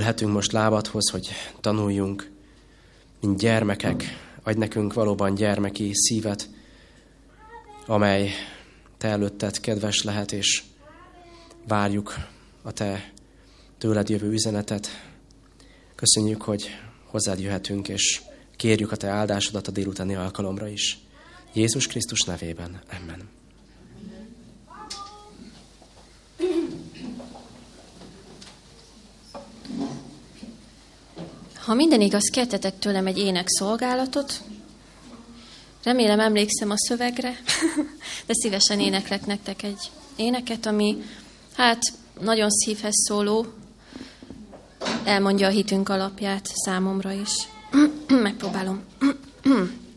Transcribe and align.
Ülhetünk 0.00 0.32
most 0.32 0.52
lábadhoz, 0.52 1.10
hogy 1.10 1.30
tanuljunk, 1.60 2.30
mint 3.20 3.38
gyermekek, 3.38 4.04
adj 4.42 4.58
nekünk 4.58 4.92
valóban 4.92 5.34
gyermeki 5.34 5.90
szívet, 5.94 6.48
amely 7.86 8.30
te 8.98 9.08
előtted 9.08 9.60
kedves 9.60 10.02
lehet, 10.02 10.32
és 10.32 10.62
várjuk 11.68 12.14
a 12.62 12.72
te 12.72 13.12
tőled 13.78 14.08
jövő 14.08 14.30
üzenetet. 14.30 14.88
Köszönjük, 15.94 16.42
hogy 16.42 16.68
hozzád 17.04 17.40
jöhetünk, 17.40 17.88
és 17.88 18.22
kérjük 18.56 18.92
a 18.92 18.96
te 18.96 19.08
áldásodat 19.08 19.68
a 19.68 19.70
délutáni 19.70 20.14
alkalomra 20.14 20.68
is. 20.68 20.98
Jézus 21.52 21.86
Krisztus 21.86 22.20
nevében. 22.20 22.80
Amen. 23.00 23.41
Ha 31.64 31.74
minden 31.74 32.00
igaz, 32.00 32.30
kettetek 32.32 32.78
tőlem 32.78 33.06
egy 33.06 33.18
ének 33.18 33.48
szolgálatot. 33.48 34.40
Remélem 35.82 36.20
emlékszem 36.20 36.70
a 36.70 36.74
szövegre, 36.76 37.36
de 38.26 38.32
szívesen 38.34 38.80
éneklek 38.80 39.26
nektek 39.26 39.62
egy 39.62 39.90
éneket, 40.16 40.66
ami 40.66 41.02
hát 41.56 41.80
nagyon 42.20 42.50
szívhez 42.50 42.94
szóló, 42.94 43.46
elmondja 45.04 45.46
a 45.46 45.50
hitünk 45.50 45.88
alapját 45.88 46.50
számomra 46.54 47.12
is. 47.12 47.48
Megpróbálom. 48.08 48.82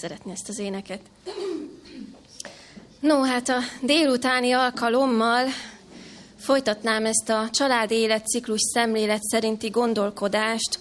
szeretni 0.00 0.32
ezt 0.32 0.48
az 0.48 0.58
éneket. 0.58 1.00
No, 3.00 3.22
hát 3.22 3.48
a 3.48 3.58
délutáni 3.82 4.52
alkalommal 4.52 5.46
folytatnám 6.38 7.04
ezt 7.04 7.28
a 7.28 7.48
családi 7.50 7.94
életciklus 7.94 8.60
szemlélet 8.60 9.22
szerinti 9.22 9.68
gondolkodást, 9.68 10.78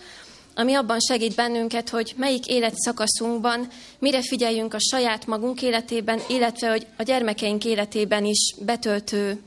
ami 0.55 0.73
abban 0.73 0.99
segít 0.99 1.35
bennünket, 1.35 1.89
hogy 1.89 2.13
melyik 2.17 2.47
életszakaszunkban 2.47 3.67
mire 3.99 4.21
figyeljünk 4.21 4.73
a 4.73 4.79
saját 4.79 5.25
magunk 5.25 5.61
életében, 5.61 6.19
illetve 6.27 6.69
hogy 6.69 6.87
a 6.97 7.03
gyermekeink 7.03 7.65
életében 7.65 8.25
is 8.25 8.55
betöltő, 8.59 9.41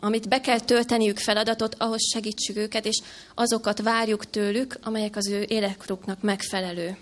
amit 0.00 0.28
be 0.28 0.40
kell 0.40 0.60
tölteniük 0.60 1.18
feladatot, 1.18 1.74
ahhoz 1.78 2.10
segítsük 2.12 2.56
őket, 2.56 2.86
és 2.86 3.00
azokat 3.34 3.82
várjuk 3.82 4.30
tőlük, 4.30 4.78
amelyek 4.82 5.16
az 5.16 5.28
ő 5.28 5.44
életkoruknak 5.48 6.22
megfelelő. 6.22 6.96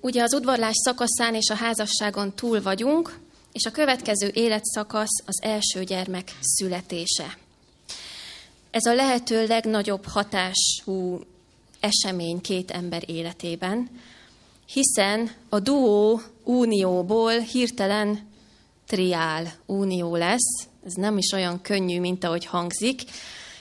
Ugye 0.00 0.22
az 0.22 0.34
udvarlás 0.34 0.74
szakaszán 0.84 1.34
és 1.34 1.50
a 1.50 1.54
házasságon 1.54 2.34
túl 2.34 2.62
vagyunk, 2.62 3.18
és 3.52 3.64
a 3.64 3.70
következő 3.70 4.30
életszakasz 4.34 5.22
az 5.26 5.42
első 5.42 5.84
gyermek 5.84 6.38
születése. 6.40 7.38
Ez 8.70 8.84
a 8.84 8.94
lehető 8.94 9.46
legnagyobb 9.46 10.04
hatású 10.06 11.20
esemény 11.80 12.40
két 12.40 12.70
ember 12.70 13.02
életében, 13.06 13.90
hiszen 14.66 15.30
a 15.48 15.60
duó 15.60 16.20
unióból 16.44 17.38
hirtelen 17.38 18.28
triál 18.86 19.52
unió 19.66 20.16
lesz, 20.16 20.66
ez 20.86 20.92
nem 20.92 21.18
is 21.18 21.32
olyan 21.32 21.60
könnyű, 21.60 22.00
mint 22.00 22.24
ahogy 22.24 22.44
hangzik, 22.44 23.02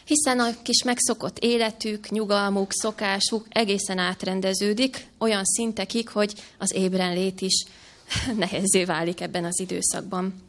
hiszen 0.05 0.39
a 0.39 0.61
kis 0.61 0.83
megszokott 0.83 1.39
életük, 1.39 2.09
nyugalmuk, 2.09 2.71
szokásuk 2.71 3.45
egészen 3.49 3.97
átrendeződik 3.97 5.07
olyan 5.17 5.45
szintekig, 5.45 6.09
hogy 6.09 6.33
az 6.57 6.73
ébrenlét 6.73 7.41
is 7.41 7.65
nehezé 8.37 8.83
válik 8.83 9.21
ebben 9.21 9.45
az 9.45 9.59
időszakban. 9.59 10.43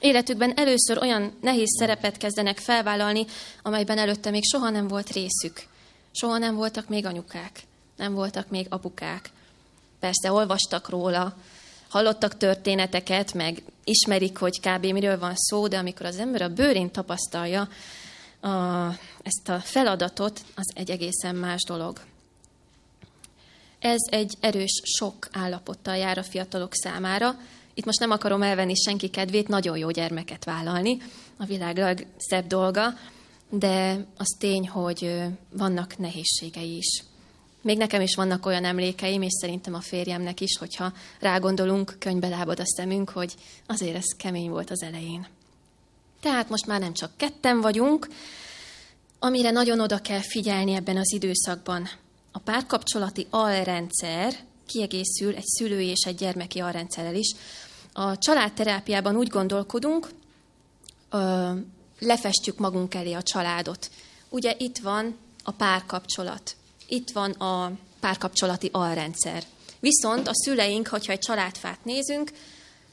Életükben 0.00 0.52
először 0.56 0.98
olyan 0.98 1.32
nehéz 1.40 1.76
szerepet 1.78 2.16
kezdenek 2.16 2.58
felvállalni, 2.58 3.26
amelyben 3.62 3.98
előtte 3.98 4.30
még 4.30 4.44
soha 4.44 4.70
nem 4.70 4.88
volt 4.88 5.12
részük. 5.12 5.66
Soha 6.10 6.38
nem 6.38 6.54
voltak 6.54 6.88
még 6.88 7.06
anyukák, 7.06 7.62
nem 7.96 8.14
voltak 8.14 8.48
még 8.48 8.66
apukák. 8.68 9.30
Persze 10.00 10.32
olvastak 10.32 10.88
róla, 10.88 11.36
hallottak 11.88 12.36
történeteket, 12.36 13.34
meg 13.34 13.62
ismerik, 13.84 14.36
hogy 14.36 14.60
kb. 14.60 14.86
miről 14.86 15.18
van 15.18 15.34
szó, 15.34 15.68
de 15.68 15.78
amikor 15.78 16.06
az 16.06 16.16
ember 16.16 16.42
a 16.42 16.48
bőrén 16.48 16.90
tapasztalja 16.90 17.68
a, 18.40 18.88
ezt 19.22 19.48
a 19.48 19.58
feladatot, 19.58 20.44
az 20.54 20.72
egy 20.74 20.90
egészen 20.90 21.34
más 21.34 21.62
dolog. 21.66 22.00
Ez 23.78 24.00
egy 24.10 24.34
erős 24.40 24.80
sok 24.84 25.28
állapottal 25.32 25.96
jár 25.96 26.18
a 26.18 26.22
fiatalok 26.22 26.74
számára. 26.74 27.34
Itt 27.74 27.84
most 27.84 28.00
nem 28.00 28.10
akarom 28.10 28.42
elvenni 28.42 28.74
senki 28.74 29.08
kedvét, 29.08 29.48
nagyon 29.48 29.76
jó 29.76 29.90
gyermeket 29.90 30.44
vállalni, 30.44 30.96
a 31.36 31.44
világ 31.44 31.76
legszebb 31.76 32.46
dolga, 32.46 32.94
de 33.50 34.06
az 34.16 34.36
tény, 34.38 34.68
hogy 34.68 35.22
vannak 35.52 35.98
nehézségei 35.98 36.76
is. 36.76 37.02
Még 37.62 37.76
nekem 37.76 38.00
is 38.00 38.14
vannak 38.14 38.46
olyan 38.46 38.64
emlékeim, 38.64 39.22
és 39.22 39.32
szerintem 39.32 39.74
a 39.74 39.80
férjemnek 39.80 40.40
is, 40.40 40.58
hogyha 40.58 40.92
rágondolunk, 41.20 41.96
könyvbe 41.98 42.28
lábad 42.28 42.60
a 42.60 42.66
szemünk, 42.66 43.10
hogy 43.10 43.34
azért 43.66 43.96
ez 43.96 44.16
kemény 44.16 44.50
volt 44.50 44.70
az 44.70 44.82
elején. 44.82 45.26
Tehát 46.20 46.48
most 46.48 46.66
már 46.66 46.80
nem 46.80 46.92
csak 46.92 47.10
ketten 47.16 47.60
vagyunk, 47.60 48.08
amire 49.18 49.50
nagyon 49.50 49.80
oda 49.80 49.98
kell 49.98 50.20
figyelni 50.20 50.72
ebben 50.72 50.96
az 50.96 51.12
időszakban. 51.12 51.88
A 52.32 52.38
párkapcsolati 52.38 53.26
alrendszer 53.30 54.34
kiegészül 54.66 55.34
egy 55.34 55.46
szülői 55.46 55.86
és 55.86 56.04
egy 56.06 56.14
gyermeki 56.14 56.60
alrendszerrel 56.60 57.14
is. 57.14 57.34
A 57.92 58.18
családterápiában 58.18 59.16
úgy 59.16 59.28
gondolkodunk, 59.28 60.08
lefestjük 61.98 62.58
magunk 62.58 62.94
elé 62.94 63.12
a 63.12 63.22
családot. 63.22 63.90
Ugye 64.28 64.54
itt 64.58 64.78
van 64.78 65.16
a 65.42 65.50
párkapcsolat, 65.50 66.56
itt 66.86 67.10
van 67.10 67.30
a 67.30 67.72
párkapcsolati 68.00 68.68
alrendszer. 68.72 69.42
Viszont 69.80 70.28
a 70.28 70.34
szüleink, 70.34 70.86
hogyha 70.86 71.12
egy 71.12 71.18
családfát 71.18 71.84
nézünk, 71.84 72.32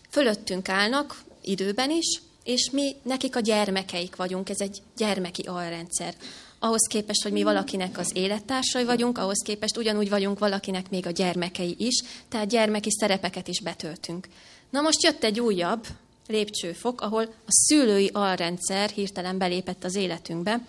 fölöttünk 0.09 0.69
állnak 0.69 1.23
időben 1.41 1.91
is, 1.91 2.21
és 2.45 2.69
mi 2.71 2.95
nekik 3.03 3.35
a 3.35 3.39
gyermekeik 3.39 4.15
vagyunk, 4.15 4.49
ez 4.49 4.59
egy 4.59 4.81
gyermeki 4.97 5.41
alrendszer. 5.41 6.13
Ahhoz 6.59 6.87
képest, 6.87 7.23
hogy 7.23 7.31
mi 7.31 7.43
valakinek 7.43 7.97
az 7.97 8.11
élettársai 8.13 8.83
vagyunk, 8.83 9.17
ahhoz 9.17 9.41
képest 9.45 9.77
ugyanúgy 9.77 10.09
vagyunk 10.09 10.39
valakinek 10.39 10.89
még 10.89 11.05
a 11.05 11.11
gyermekei 11.11 11.75
is, 11.77 12.03
tehát 12.29 12.47
gyermeki 12.47 12.89
szerepeket 12.91 13.47
is 13.47 13.61
betöltünk. 13.61 14.27
Na 14.69 14.81
most 14.81 15.03
jött 15.03 15.23
egy 15.23 15.39
újabb 15.39 15.87
lépcsőfok, 16.27 17.01
ahol 17.01 17.23
a 17.23 17.51
szülői 17.67 18.09
alrendszer 18.13 18.89
hirtelen 18.89 19.37
belépett 19.37 19.83
az 19.83 19.95
életünkbe, 19.95 20.61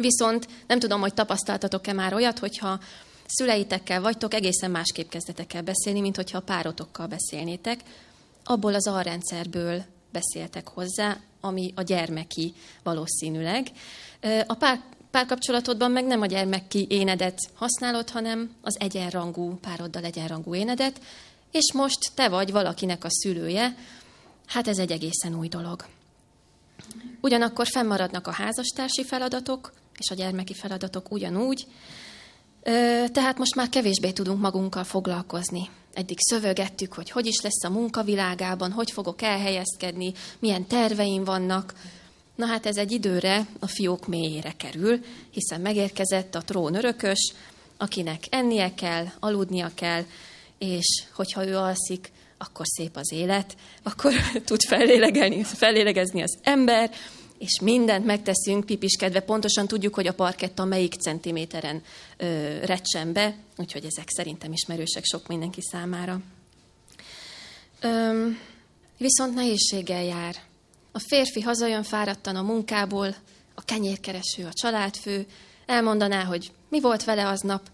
Viszont 0.00 0.48
nem 0.66 0.78
tudom, 0.78 1.00
hogy 1.00 1.14
tapasztaltatok-e 1.14 1.92
már 1.92 2.14
olyat, 2.14 2.38
hogyha 2.38 2.80
szüleitekkel 3.26 4.00
vagytok, 4.00 4.34
egészen 4.34 4.70
másképp 4.70 5.08
kezdetek 5.08 5.54
el 5.54 5.62
beszélni, 5.62 6.00
mint 6.00 6.16
hogyha 6.16 6.38
a 6.38 6.42
párotokkal 6.42 7.06
beszélnétek. 7.06 7.80
Abból 8.44 8.74
az 8.74 8.86
alrendszerből 8.86 9.84
beszéltek 10.12 10.68
hozzá, 10.68 11.16
ami 11.40 11.72
a 11.76 11.82
gyermeki 11.82 12.54
valószínűleg. 12.82 13.66
A 14.46 14.54
pár, 14.54 14.80
párkapcsolatodban 15.10 15.90
meg 15.90 16.04
nem 16.04 16.20
a 16.20 16.26
gyermeki 16.26 16.86
énedet 16.88 17.38
használod, 17.54 18.10
hanem 18.10 18.54
az 18.60 18.76
egyenrangú 18.80 19.58
pároddal 19.58 20.04
egyenrangú 20.04 20.54
énedet, 20.54 21.00
és 21.50 21.72
most 21.72 21.98
te 22.14 22.28
vagy 22.28 22.52
valakinek 22.52 23.04
a 23.04 23.10
szülője, 23.10 23.76
hát 24.46 24.68
ez 24.68 24.78
egy 24.78 24.90
egészen 24.90 25.38
új 25.38 25.48
dolog. 25.48 25.86
Ugyanakkor 27.20 27.66
fennmaradnak 27.66 28.26
a 28.26 28.32
házastársi 28.32 29.04
feladatok, 29.04 29.72
és 29.98 30.10
a 30.10 30.14
gyermeki 30.14 30.54
feladatok 30.54 31.10
ugyanúgy, 31.10 31.66
tehát 33.12 33.38
most 33.38 33.54
már 33.54 33.68
kevésbé 33.68 34.10
tudunk 34.10 34.40
magunkkal 34.40 34.84
foglalkozni. 34.84 35.68
Eddig 35.94 36.16
szövögettük, 36.20 36.92
hogy 36.92 37.10
hogy 37.10 37.26
is 37.26 37.40
lesz 37.40 37.64
a 37.64 37.70
munkavilágában, 37.70 38.72
hogy 38.72 38.90
fogok 38.90 39.22
elhelyezkedni, 39.22 40.12
milyen 40.38 40.66
terveim 40.66 41.24
vannak. 41.24 41.74
Na 42.34 42.46
hát 42.46 42.66
ez 42.66 42.76
egy 42.76 42.92
időre 42.92 43.46
a 43.58 43.66
fiók 43.66 44.06
mélyére 44.06 44.52
kerül, 44.56 45.00
hiszen 45.30 45.60
megérkezett 45.60 46.34
a 46.34 46.42
trón 46.42 46.74
örökös, 46.74 47.32
akinek 47.76 48.24
ennie 48.30 48.74
kell, 48.74 49.06
aludnia 49.20 49.70
kell, 49.74 50.04
és 50.58 51.02
hogyha 51.14 51.46
ő 51.46 51.56
alszik, 51.56 52.12
akkor 52.38 52.66
szép 52.66 52.96
az 52.96 53.12
élet, 53.12 53.56
akkor 53.82 54.12
tud 54.44 54.62
fellélegezni 55.44 56.22
az 56.22 56.38
ember, 56.42 56.90
és 57.40 57.60
mindent 57.60 58.04
megteszünk 58.04 58.66
pipiskedve, 58.66 59.20
pontosan 59.20 59.66
tudjuk, 59.66 59.94
hogy 59.94 60.06
a 60.06 60.14
parketta 60.14 60.64
melyik 60.64 60.94
centiméteren 60.94 61.82
ö, 62.16 62.58
recsen 62.64 63.12
be, 63.12 63.36
úgyhogy 63.56 63.84
ezek 63.84 64.08
szerintem 64.08 64.52
ismerősek 64.52 65.04
sok 65.04 65.26
mindenki 65.26 65.60
számára. 65.60 66.20
Ö, 67.80 68.26
viszont 68.96 69.34
nehézséggel 69.34 70.04
jár. 70.04 70.36
A 70.92 70.98
férfi 70.98 71.40
hazajön 71.40 71.82
fáradtan 71.82 72.36
a 72.36 72.42
munkából, 72.42 73.14
a 73.54 73.62
kenyérkereső, 73.64 74.44
a 74.44 74.52
családfő, 74.52 75.26
elmondaná, 75.66 76.24
hogy 76.24 76.52
mi 76.68 76.80
volt 76.80 77.04
vele 77.04 77.28
aznap, 77.28 77.70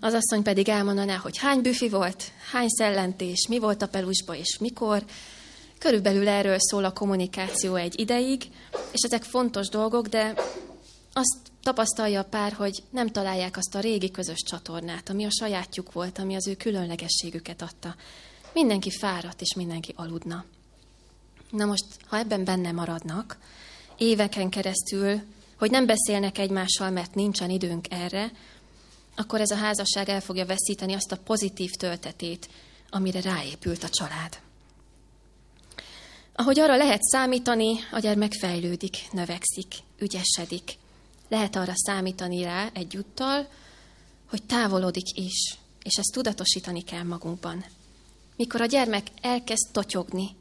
az 0.00 0.14
asszony 0.14 0.42
pedig 0.42 0.68
elmondaná, 0.68 1.16
hogy 1.16 1.38
hány 1.38 1.60
büfi 1.60 1.88
volt, 1.88 2.24
hány 2.52 2.68
szellentés, 2.68 3.46
mi 3.48 3.58
volt 3.58 3.82
a 3.82 3.88
pelusba 3.88 4.36
és 4.36 4.58
mikor, 4.58 5.04
Körülbelül 5.82 6.28
erről 6.28 6.56
szól 6.58 6.84
a 6.84 6.92
kommunikáció 6.92 7.74
egy 7.74 8.00
ideig, 8.00 8.42
és 8.92 9.00
ezek 9.02 9.22
fontos 9.22 9.68
dolgok, 9.68 10.06
de 10.06 10.34
azt 11.12 11.38
tapasztalja 11.62 12.20
a 12.20 12.24
pár, 12.24 12.52
hogy 12.52 12.82
nem 12.90 13.08
találják 13.08 13.56
azt 13.56 13.74
a 13.74 13.80
régi 13.80 14.10
közös 14.10 14.42
csatornát, 14.50 15.08
ami 15.08 15.24
a 15.24 15.30
sajátjuk 15.30 15.92
volt, 15.92 16.18
ami 16.18 16.34
az 16.34 16.46
ő 16.46 16.54
különlegességüket 16.54 17.62
adta. 17.62 17.94
Mindenki 18.52 18.90
fáradt, 18.90 19.40
és 19.40 19.54
mindenki 19.54 19.92
aludna. 19.96 20.44
Na 21.50 21.64
most, 21.64 21.84
ha 22.06 22.18
ebben 22.18 22.44
benne 22.44 22.72
maradnak, 22.72 23.38
éveken 23.98 24.50
keresztül, 24.50 25.20
hogy 25.58 25.70
nem 25.70 25.86
beszélnek 25.86 26.38
egymással, 26.38 26.90
mert 26.90 27.14
nincsen 27.14 27.50
időnk 27.50 27.86
erre, 27.90 28.32
akkor 29.16 29.40
ez 29.40 29.50
a 29.50 29.56
házasság 29.56 30.08
el 30.08 30.20
fogja 30.20 30.46
veszíteni 30.46 30.94
azt 30.94 31.12
a 31.12 31.22
pozitív 31.24 31.70
töltetét, 31.70 32.48
amire 32.90 33.20
ráépült 33.20 33.84
a 33.84 33.88
család. 33.88 34.40
Ahogy 36.34 36.60
arra 36.60 36.76
lehet 36.76 37.02
számítani, 37.02 37.78
a 37.90 37.98
gyermek 37.98 38.32
fejlődik, 38.32 38.96
növekszik, 39.10 39.74
ügyesedik. 39.98 40.78
Lehet 41.28 41.56
arra 41.56 41.72
számítani 41.74 42.42
rá 42.42 42.70
egyúttal, 42.72 43.48
hogy 44.30 44.42
távolodik 44.42 45.16
is, 45.18 45.56
és 45.82 45.96
ezt 45.96 46.12
tudatosítani 46.12 46.82
kell 46.82 47.02
magunkban. 47.02 47.64
Mikor 48.36 48.60
a 48.60 48.66
gyermek 48.66 49.06
elkezd 49.20 49.72
totyogni, 49.72 50.36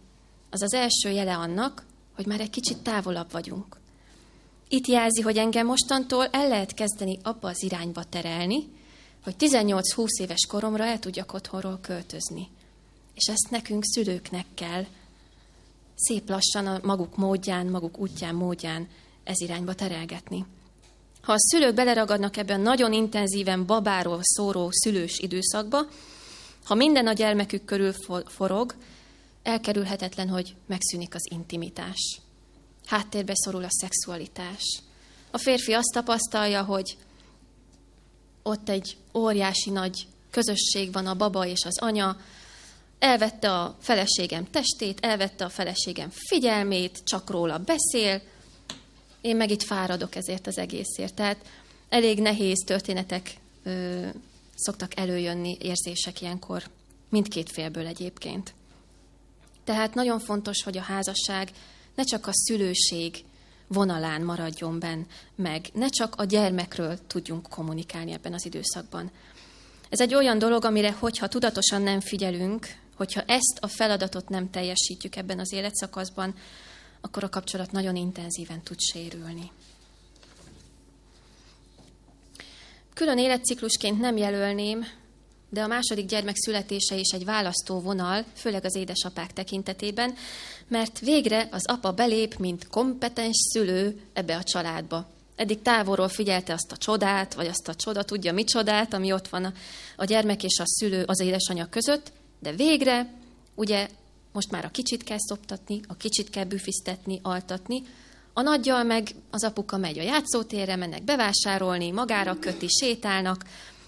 az 0.49 0.61
az 0.61 0.73
első 0.73 1.09
jele 1.09 1.35
annak, 1.35 1.85
hogy 2.15 2.25
már 2.25 2.39
egy 2.39 2.49
kicsit 2.49 2.77
távolabb 2.77 3.31
vagyunk. 3.31 3.79
Itt 4.67 4.87
jelzi, 4.87 5.21
hogy 5.21 5.37
engem 5.37 5.65
mostantól 5.65 6.25
el 6.25 6.47
lehet 6.47 6.73
kezdeni 6.73 7.19
abba 7.23 7.47
az 7.49 7.63
irányba 7.63 8.03
terelni, 8.03 8.67
hogy 9.23 9.35
18-20 9.39 10.07
éves 10.21 10.45
koromra 10.47 10.85
el 10.85 10.99
tudjak 10.99 11.33
otthonról 11.33 11.79
költözni. 11.81 12.47
És 13.13 13.27
ezt 13.27 13.49
nekünk 13.49 13.83
szülőknek 13.85 14.45
kell 14.53 14.85
szép 16.01 16.29
lassan 16.29 16.67
a 16.67 16.79
maguk 16.83 17.17
módján, 17.17 17.67
maguk 17.67 17.97
útján, 17.97 18.35
módján 18.35 18.87
ez 19.23 19.41
irányba 19.41 19.73
terelgetni. 19.73 20.45
Ha 21.21 21.33
a 21.33 21.39
szülők 21.39 21.73
beleragadnak 21.73 22.37
ebben 22.37 22.61
nagyon 22.61 22.93
intenzíven 22.93 23.65
babáról 23.65 24.19
szóró 24.21 24.69
szülős 24.71 25.19
időszakba, 25.19 25.79
ha 26.63 26.75
minden 26.75 27.07
a 27.07 27.13
gyermekük 27.13 27.65
körül 27.65 27.93
forog, 28.25 28.75
elkerülhetetlen, 29.43 30.29
hogy 30.29 30.55
megszűnik 30.65 31.15
az 31.15 31.27
intimitás. 31.31 32.19
Háttérbe 32.85 33.33
szorul 33.35 33.63
a 33.63 33.69
szexualitás. 33.69 34.81
A 35.31 35.37
férfi 35.37 35.73
azt 35.73 35.91
tapasztalja, 35.93 36.63
hogy 36.63 36.97
ott 38.43 38.69
egy 38.69 38.97
óriási 39.13 39.69
nagy 39.69 40.07
közösség 40.29 40.91
van 40.91 41.05
a 41.05 41.15
baba 41.15 41.45
és 41.45 41.63
az 41.65 41.79
anya, 41.79 42.17
elvette 43.01 43.51
a 43.51 43.75
feleségem 43.79 44.49
testét, 44.49 44.99
elvette 45.05 45.45
a 45.45 45.49
feleségem 45.49 46.09
figyelmét, 46.13 47.01
csak 47.03 47.29
róla 47.29 47.57
beszél, 47.57 48.21
én 49.21 49.35
meg 49.35 49.51
itt 49.51 49.63
fáradok 49.63 50.15
ezért 50.15 50.47
az 50.47 50.57
egészért. 50.57 51.13
Tehát 51.13 51.45
elég 51.89 52.19
nehéz 52.19 52.63
történetek 52.65 53.33
ö, 53.63 54.07
szoktak 54.55 54.97
előjönni, 54.99 55.57
érzések 55.61 56.21
ilyenkor, 56.21 56.63
mindkét 57.09 57.51
félből 57.51 57.85
egyébként. 57.85 58.53
Tehát 59.63 59.93
nagyon 59.93 60.19
fontos, 60.19 60.63
hogy 60.63 60.77
a 60.77 60.81
házasság 60.81 61.51
ne 61.95 62.03
csak 62.03 62.27
a 62.27 62.33
szülőség 62.33 63.23
vonalán 63.67 64.21
maradjon 64.21 64.79
benn 64.79 65.03
meg, 65.35 65.69
ne 65.73 65.87
csak 65.87 66.15
a 66.15 66.23
gyermekről 66.23 66.97
tudjunk 67.07 67.49
kommunikálni 67.49 68.11
ebben 68.11 68.33
az 68.33 68.45
időszakban. 68.45 69.11
Ez 69.89 69.99
egy 69.99 70.15
olyan 70.15 70.37
dolog, 70.37 70.65
amire, 70.65 70.91
hogyha 70.91 71.27
tudatosan 71.27 71.81
nem 71.81 71.99
figyelünk, 71.99 72.79
hogyha 73.01 73.21
ezt 73.21 73.57
a 73.59 73.67
feladatot 73.67 74.29
nem 74.29 74.49
teljesítjük 74.49 75.15
ebben 75.15 75.39
az 75.39 75.53
életszakaszban, 75.53 76.35
akkor 77.01 77.23
a 77.23 77.29
kapcsolat 77.29 77.71
nagyon 77.71 77.95
intenzíven 77.95 78.61
tud 78.61 78.79
sérülni. 78.79 79.51
Külön 82.93 83.17
életciklusként 83.17 83.99
nem 83.99 84.17
jelölném, 84.17 84.85
de 85.49 85.61
a 85.61 85.67
második 85.67 86.05
gyermek 86.05 86.35
születése 86.37 86.95
is 86.95 87.09
egy 87.09 87.25
választó 87.25 87.79
vonal, 87.79 88.25
főleg 88.33 88.65
az 88.65 88.75
édesapák 88.75 89.33
tekintetében, 89.33 90.13
mert 90.67 90.99
végre 90.99 91.47
az 91.51 91.67
apa 91.67 91.91
belép, 91.91 92.37
mint 92.37 92.67
kompetens 92.67 93.37
szülő 93.53 94.01
ebbe 94.13 94.35
a 94.35 94.43
családba. 94.43 95.09
Eddig 95.35 95.61
távolról 95.61 96.09
figyelte 96.09 96.53
azt 96.53 96.71
a 96.71 96.77
csodát, 96.77 97.33
vagy 97.33 97.47
azt 97.47 97.67
a 97.67 97.75
csoda 97.75 98.03
tudja 98.03 98.33
mi 98.33 98.43
csodát, 98.43 98.93
ami 98.93 99.11
ott 99.11 99.27
van 99.27 99.45
a, 99.45 99.53
a 99.95 100.05
gyermek 100.05 100.43
és 100.43 100.59
a 100.59 100.63
szülő, 100.65 101.03
az 101.03 101.19
édesanyja 101.19 101.65
között, 101.69 102.11
de 102.41 102.51
végre, 102.51 103.13
ugye 103.55 103.87
most 104.33 104.51
már 104.51 104.65
a 104.65 104.69
kicsit 104.69 105.03
kell 105.03 105.17
szoptatni, 105.19 105.81
a 105.87 105.95
kicsit 105.95 106.29
kell 106.29 106.45
büfisztetni, 106.45 107.19
altatni, 107.23 107.83
a 108.33 108.41
nagyjal 108.41 108.83
meg 108.83 109.15
az 109.29 109.43
apuka 109.43 109.77
megy 109.77 109.99
a 109.99 110.03
játszótérre, 110.03 110.75
mennek 110.75 111.03
bevásárolni, 111.03 111.91
magára 111.91 112.39
köti, 112.39 112.67
sétálnak, 112.67 113.45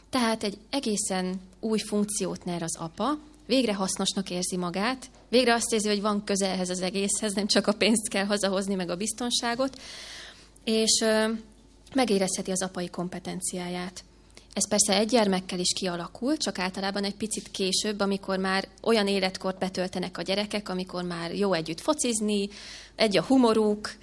tehát 0.10 0.44
egy 0.44 0.58
egészen 0.70 1.42
új 1.60 1.80
funkciót 1.80 2.44
nyer 2.44 2.64
az 2.64 2.78
apa, 2.78 3.18
végre 3.46 3.74
hasznosnak 3.74 4.30
érzi 4.30 4.58
magát, 4.58 5.10
végre 5.30 5.54
azt 5.54 5.74
érzi, 5.74 5.88
hogy 5.88 6.02
van 6.02 6.24
közelhez 6.24 6.70
az 6.70 6.82
egészhez, 6.82 7.34
nem 7.34 7.48
csak 7.48 7.68
a 7.68 7.74
pénzt 7.74 8.10
kell 8.10 8.26
hazahozni, 8.26 8.76
meg 8.76 8.90
a 8.90 8.96
biztonságot, 8.96 9.82
és 10.64 11.06
megérezheti 11.94 12.52
az 12.52 12.64
apai 12.64 12.90
kompetenciáját. 12.90 14.04
Ez 14.54 14.68
persze 14.68 14.98
egy 14.98 15.08
gyermekkel 15.08 15.60
is 15.60 15.74
kialakul, 15.74 16.38
csak 16.38 16.60
általában 16.60 17.04
egy 17.04 17.16
picit 17.16 17.52
később, 17.52 18.00
amikor 18.00 18.38
már 18.38 18.68
olyan 18.82 19.08
életkort 19.08 19.58
betöltenek 19.58 20.18
a 20.18 20.22
gyerekek, 20.22 20.70
amikor 20.70 21.04
már 21.04 21.36
jó 21.36 21.54
együtt 21.54 21.82
focizni, 21.82 22.50
egy 22.96 23.18
a 23.18 23.24
humoruk, 23.24 23.94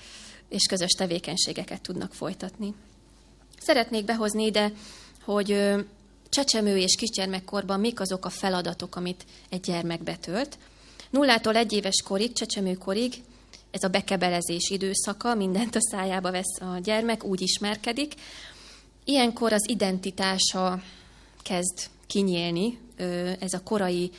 és 0.48 0.66
közös 0.66 0.90
tevékenységeket 0.90 1.80
tudnak 1.80 2.14
folytatni. 2.14 2.74
Szeretnék 3.60 4.04
behozni 4.04 4.44
ide, 4.44 4.72
hogy 5.24 5.74
csecsemő 6.28 6.76
és 6.76 6.94
kisgyermekkorban 6.96 7.80
mik 7.80 8.00
azok 8.00 8.24
a 8.24 8.30
feladatok, 8.30 8.96
amit 8.96 9.24
egy 9.48 9.60
gyermek 9.60 10.02
betölt. 10.02 10.58
Nullától 11.10 11.56
egy 11.56 11.72
éves 11.72 12.02
korig, 12.04 12.32
csecsemőkorig, 12.32 13.14
ez 13.70 13.82
a 13.82 13.88
bekebelezés 13.88 14.70
időszaka, 14.70 15.34
mindent 15.34 15.76
a 15.76 15.80
szájába 15.90 16.30
vesz 16.30 16.60
a 16.60 16.78
gyermek, 16.82 17.24
úgy 17.24 17.40
ismerkedik. 17.40 18.14
Ilyenkor 19.10 19.52
az 19.52 19.68
identitása 19.68 20.82
kezd 21.42 21.90
kinyílni, 22.06 22.78
ez 23.38 23.52
a 23.52 23.62
korai 23.62 24.10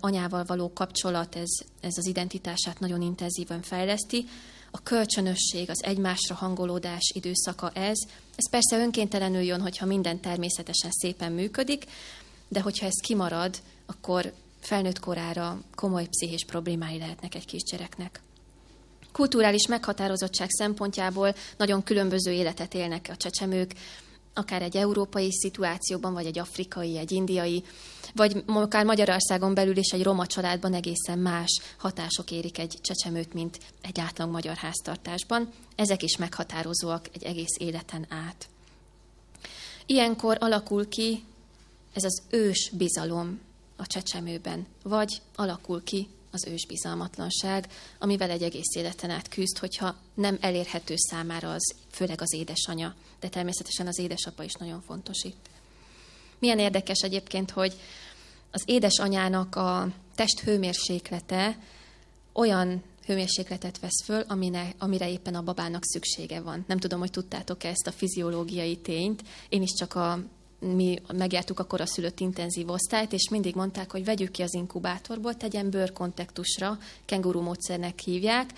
anyával 0.00 0.44
való 0.44 0.72
kapcsolat, 0.72 1.36
ez, 1.36 1.48
ez 1.80 1.92
az 1.96 2.06
identitását 2.06 2.80
nagyon 2.80 3.02
intenzíven 3.02 3.62
fejleszti 3.62 4.24
a 4.70 4.82
kölcsönösség, 4.82 5.70
az 5.70 5.82
egymásra 5.82 6.34
hangolódás 6.34 7.12
időszaka 7.14 7.70
ez. 7.70 7.96
Ez 8.36 8.50
persze 8.50 8.78
önkéntelenül 8.78 9.42
jön, 9.42 9.60
hogyha 9.60 9.86
minden 9.86 10.20
természetesen 10.20 10.90
szépen 10.90 11.32
működik, 11.32 11.84
de 12.48 12.60
hogyha 12.60 12.86
ez 12.86 13.00
kimarad, 13.02 13.54
akkor 13.86 14.32
felnőtt 14.60 14.98
korára 14.98 15.62
komoly 15.74 16.06
pszichés 16.06 16.44
problémái 16.44 16.98
lehetnek 16.98 17.34
egy 17.34 17.46
kisgyereknek. 17.46 18.20
Kulturális 19.12 19.66
meghatározottság 19.66 20.50
szempontjából 20.50 21.34
nagyon 21.56 21.82
különböző 21.82 22.32
életet 22.32 22.74
élnek 22.74 23.08
a 23.12 23.16
csecsemők, 23.16 23.74
akár 24.36 24.62
egy 24.62 24.76
európai 24.76 25.32
szituációban, 25.32 26.12
vagy 26.12 26.26
egy 26.26 26.38
afrikai, 26.38 26.98
egy 26.98 27.12
indiai, 27.12 27.64
vagy 28.14 28.42
akár 28.46 28.84
Magyarországon 28.84 29.54
belül 29.54 29.76
is 29.76 29.92
egy 29.92 30.02
roma 30.02 30.26
családban 30.26 30.74
egészen 30.74 31.18
más 31.18 31.60
hatások 31.78 32.30
érik 32.30 32.58
egy 32.58 32.78
csecsemőt, 32.80 33.32
mint 33.32 33.58
egy 33.82 34.00
átlag 34.00 34.30
magyar 34.30 34.56
háztartásban. 34.56 35.48
Ezek 35.76 36.02
is 36.02 36.16
meghatározóak 36.16 37.08
egy 37.12 37.22
egész 37.22 37.56
életen 37.58 38.06
át. 38.08 38.48
Ilyenkor 39.86 40.36
alakul 40.40 40.88
ki 40.88 41.24
ez 41.92 42.04
az 42.04 42.22
ős 42.30 42.70
bizalom 42.70 43.40
a 43.76 43.86
csecsemőben, 43.86 44.66
vagy 44.82 45.20
alakul 45.34 45.82
ki 45.82 46.08
az 46.30 46.46
ősbizalmatlanság, 46.46 47.68
amivel 47.98 48.30
egy 48.30 48.42
egész 48.42 48.74
életen 48.74 49.10
át 49.10 49.28
küzd, 49.28 49.58
hogyha 49.58 49.94
nem 50.14 50.38
elérhető 50.40 50.94
számára 50.96 51.52
az, 51.52 51.74
főleg 51.90 52.20
az 52.20 52.34
édesanya, 52.34 52.94
de 53.20 53.28
természetesen 53.28 53.86
az 53.86 53.98
édesapa 53.98 54.42
is 54.42 54.52
nagyon 54.52 54.82
fontos 54.82 55.22
itt. 55.24 55.46
Milyen 56.38 56.58
érdekes 56.58 56.98
egyébként, 56.98 57.50
hogy 57.50 57.74
az 58.50 58.62
édesanyának 58.64 59.54
a 59.54 59.88
test 60.14 60.40
hőmérséklete 60.40 61.58
olyan 62.32 62.82
hőmérsékletet 63.06 63.78
vesz 63.78 64.02
föl, 64.04 64.20
amine, 64.28 64.74
amire 64.78 65.10
éppen 65.10 65.34
a 65.34 65.42
babának 65.42 65.84
szüksége 65.84 66.40
van. 66.40 66.64
Nem 66.68 66.78
tudom, 66.78 66.98
hogy 66.98 67.10
tudtátok-e 67.10 67.68
ezt 67.68 67.86
a 67.86 67.92
fiziológiai 67.92 68.76
tényt. 68.76 69.22
Én 69.48 69.62
is 69.62 69.72
csak 69.72 69.94
a 69.94 70.18
mi 70.58 70.98
megjártuk 71.12 71.58
a 71.58 71.86
szülött 71.86 72.20
intenzív 72.20 72.70
osztályt, 72.70 73.12
és 73.12 73.28
mindig 73.28 73.54
mondták, 73.54 73.90
hogy 73.90 74.04
vegyük 74.04 74.30
ki 74.30 74.42
az 74.42 74.54
inkubátorból, 74.54 75.36
tegyen 75.36 75.70
bőrkontaktusra, 75.70 76.78
kenguru 77.04 77.40
módszernek 77.40 77.98
hívják, 77.98 78.50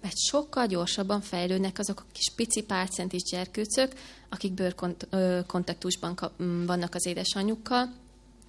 mert 0.00 0.18
sokkal 0.18 0.66
gyorsabban 0.66 1.20
fejlődnek 1.20 1.78
azok 1.78 2.00
a 2.00 2.12
kis 2.12 2.32
pici 2.36 2.62
párcentis 2.62 3.22
gyerkőcök, 3.22 3.92
akik 4.28 4.52
bőrkontaktusban 4.52 6.18
vannak 6.66 6.94
az 6.94 7.06
édesanyjukkal, 7.06 7.92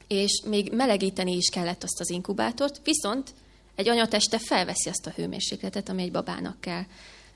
és 0.08 0.42
még 0.46 0.72
melegíteni 0.74 1.36
is 1.36 1.50
kellett 1.50 1.84
azt 1.84 2.00
az 2.00 2.10
inkubátort, 2.10 2.82
viszont 2.84 3.34
egy 3.76 3.90
anyateste 3.90 4.38
felveszi 4.38 4.90
azt 4.90 5.08
a 5.08 5.14
hőmérsékletet, 5.16 5.90
ami 5.90 6.02
egy 6.02 6.12
babának 6.12 6.60
kell. 6.60 6.84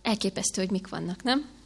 Elképesztő, 0.02 0.62
hogy 0.62 0.72
mik 0.72 0.88
vannak, 0.88 1.24
nem? 1.24 1.59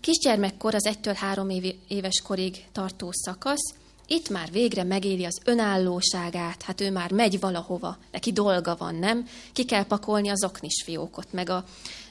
Kisgyermekkor 0.00 0.74
az 0.74 0.88
1-től 0.88 1.16
3 1.16 1.48
éves 1.88 2.22
korig 2.24 2.64
tartó 2.72 3.08
szakasz, 3.12 3.74
itt 4.08 4.28
már 4.28 4.50
végre 4.50 4.82
megéli 4.82 5.24
az 5.24 5.40
önállóságát, 5.44 6.62
hát 6.62 6.80
ő 6.80 6.90
már 6.90 7.12
megy 7.12 7.40
valahova, 7.40 7.96
neki 8.12 8.32
dolga 8.32 8.76
van, 8.76 8.94
nem? 8.94 9.28
Ki 9.52 9.64
kell 9.64 9.84
pakolni 9.84 10.28
az 10.28 10.44
oknis 10.44 10.82
fiókot, 10.84 11.32
meg 11.32 11.50
a, 11.50 11.64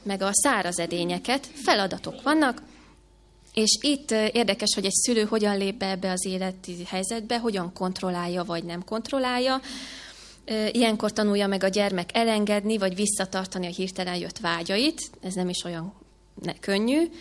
meg 0.04 0.22
a 0.22 0.30
száraz 0.32 0.80
edényeket, 0.80 1.48
feladatok 1.54 2.22
vannak, 2.22 2.62
és 3.54 3.78
itt 3.82 4.12
érdekes, 4.12 4.74
hogy 4.74 4.86
egy 4.86 4.94
szülő 4.94 5.24
hogyan 5.24 5.58
lép 5.58 5.76
be 5.76 5.90
ebbe 5.90 6.12
az 6.12 6.26
életi 6.26 6.84
helyzetbe, 6.86 7.40
hogyan 7.40 7.74
kontrollálja, 7.74 8.44
vagy 8.44 8.64
nem 8.64 8.84
kontrollálja. 8.84 9.62
Ilyenkor 10.72 11.14
tanulja 11.14 11.48
meg 11.48 11.64
a 11.64 11.68
gyermek 11.68 12.10
elengedni, 12.14 12.78
vagy 12.78 12.96
visszatartani 12.96 13.68
a 13.68 13.70
hirtelen 13.70 14.16
jött 14.16 14.40
vágyait. 14.40 15.02
Ez 15.22 15.34
nem 15.34 15.50
is 15.50 15.64
olyan 15.64 15.94
ne, 16.42 16.60
könnyű. 16.60 17.12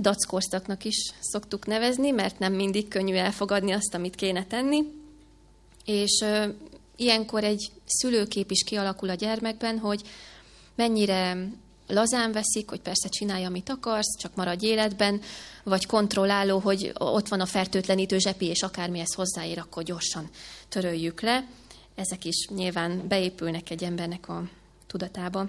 Dackorszaknak 0.00 0.84
is 0.84 1.12
szoktuk 1.20 1.66
nevezni, 1.66 2.10
mert 2.10 2.38
nem 2.38 2.52
mindig 2.52 2.88
könnyű 2.88 3.14
elfogadni 3.14 3.72
azt, 3.72 3.94
amit 3.94 4.14
kéne 4.14 4.44
tenni. 4.44 4.84
És 5.84 6.20
ö, 6.22 6.48
ilyenkor 6.96 7.44
egy 7.44 7.70
szülőkép 7.84 8.50
is 8.50 8.64
kialakul 8.64 9.08
a 9.08 9.14
gyermekben, 9.14 9.78
hogy 9.78 10.02
mennyire 10.74 11.48
lazán 11.86 12.32
veszik, 12.32 12.68
hogy 12.68 12.80
persze 12.80 13.08
csinálja, 13.08 13.46
amit 13.46 13.68
akarsz, 13.68 14.18
csak 14.18 14.34
maradj 14.34 14.66
életben, 14.66 15.20
vagy 15.62 15.86
kontrolláló, 15.86 16.58
hogy 16.58 16.92
ott 16.98 17.28
van 17.28 17.40
a 17.40 17.46
fertőtlenítő 17.46 18.18
zsepi, 18.18 18.46
és 18.46 18.62
akármihez 18.62 19.14
hozzáér, 19.14 19.58
akkor 19.58 19.82
gyorsan 19.82 20.30
töröljük 20.68 21.20
le. 21.20 21.46
Ezek 21.94 22.24
is 22.24 22.48
nyilván 22.48 23.08
beépülnek 23.08 23.70
egy 23.70 23.84
embernek 23.84 24.28
a 24.28 24.42
tudatába. 24.86 25.48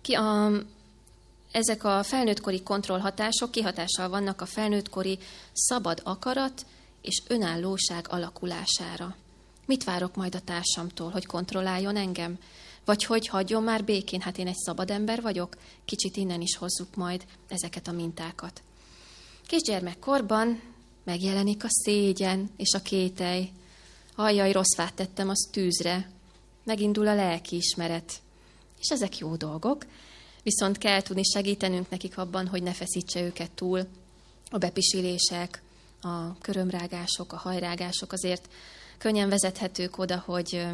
Ki 0.00 0.12
a, 0.12 0.50
ezek 1.54 1.84
a 1.84 2.02
felnőttkori 2.02 2.62
kontrollhatások 2.62 3.50
kihatással 3.50 4.08
vannak 4.08 4.40
a 4.40 4.46
felnőttkori 4.46 5.18
szabad 5.52 6.00
akarat 6.04 6.66
és 7.02 7.22
önállóság 7.28 8.06
alakulására. 8.08 9.16
Mit 9.66 9.84
várok 9.84 10.14
majd 10.14 10.34
a 10.34 10.40
társamtól, 10.40 11.10
hogy 11.10 11.26
kontrolláljon 11.26 11.96
engem? 11.96 12.38
Vagy 12.84 13.04
hogy 13.04 13.26
hagyjon 13.26 13.62
már 13.62 13.84
békén, 13.84 14.20
hát 14.20 14.38
én 14.38 14.46
egy 14.46 14.56
szabad 14.56 14.90
ember 14.90 15.22
vagyok? 15.22 15.56
Kicsit 15.84 16.16
innen 16.16 16.40
is 16.40 16.56
hozzuk 16.56 16.94
majd 16.94 17.24
ezeket 17.48 17.88
a 17.88 17.92
mintákat. 17.92 18.62
Kisgyermekkorban 19.46 20.60
megjelenik 21.04 21.64
a 21.64 21.68
szégyen 21.70 22.50
és 22.56 22.74
a 22.74 22.82
kételj. 22.82 23.50
Ajjaj, 24.14 24.52
rossz 24.52 24.74
fát 24.74 24.94
tettem, 24.94 25.28
az 25.28 25.48
tűzre. 25.52 26.10
Megindul 26.64 27.06
a 27.06 27.14
lelkiismeret. 27.14 28.12
És 28.80 28.88
ezek 28.88 29.18
jó 29.18 29.36
dolgok, 29.36 29.84
viszont 30.44 30.78
kell 30.78 31.02
tudni 31.02 31.22
segítenünk 31.24 31.90
nekik 31.90 32.18
abban, 32.18 32.46
hogy 32.46 32.62
ne 32.62 32.72
feszítse 32.72 33.22
őket 33.22 33.50
túl 33.50 33.86
a 34.50 34.58
bepisilések, 34.58 35.62
a 36.00 36.38
körömrágások, 36.38 37.32
a 37.32 37.36
hajrágások 37.36 38.12
azért 38.12 38.48
könnyen 38.98 39.28
vezethetők 39.28 39.98
oda, 39.98 40.22
hogy 40.26 40.66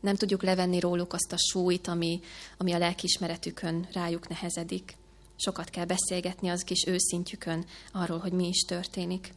nem 0.00 0.16
tudjuk 0.16 0.42
levenni 0.42 0.80
róluk 0.80 1.12
azt 1.12 1.32
a 1.32 1.36
súlyt, 1.38 1.88
ami, 1.88 2.20
ami 2.56 2.72
a 2.72 2.78
lelkiismeretükön 2.78 3.88
rájuk 3.92 4.28
nehezedik. 4.28 4.96
Sokat 5.36 5.70
kell 5.70 5.84
beszélgetni 5.84 6.48
az 6.48 6.64
kis 6.64 6.84
őszintjükön 6.86 7.64
arról, 7.92 8.18
hogy 8.18 8.32
mi 8.32 8.48
is 8.48 8.60
történik. 8.60 9.32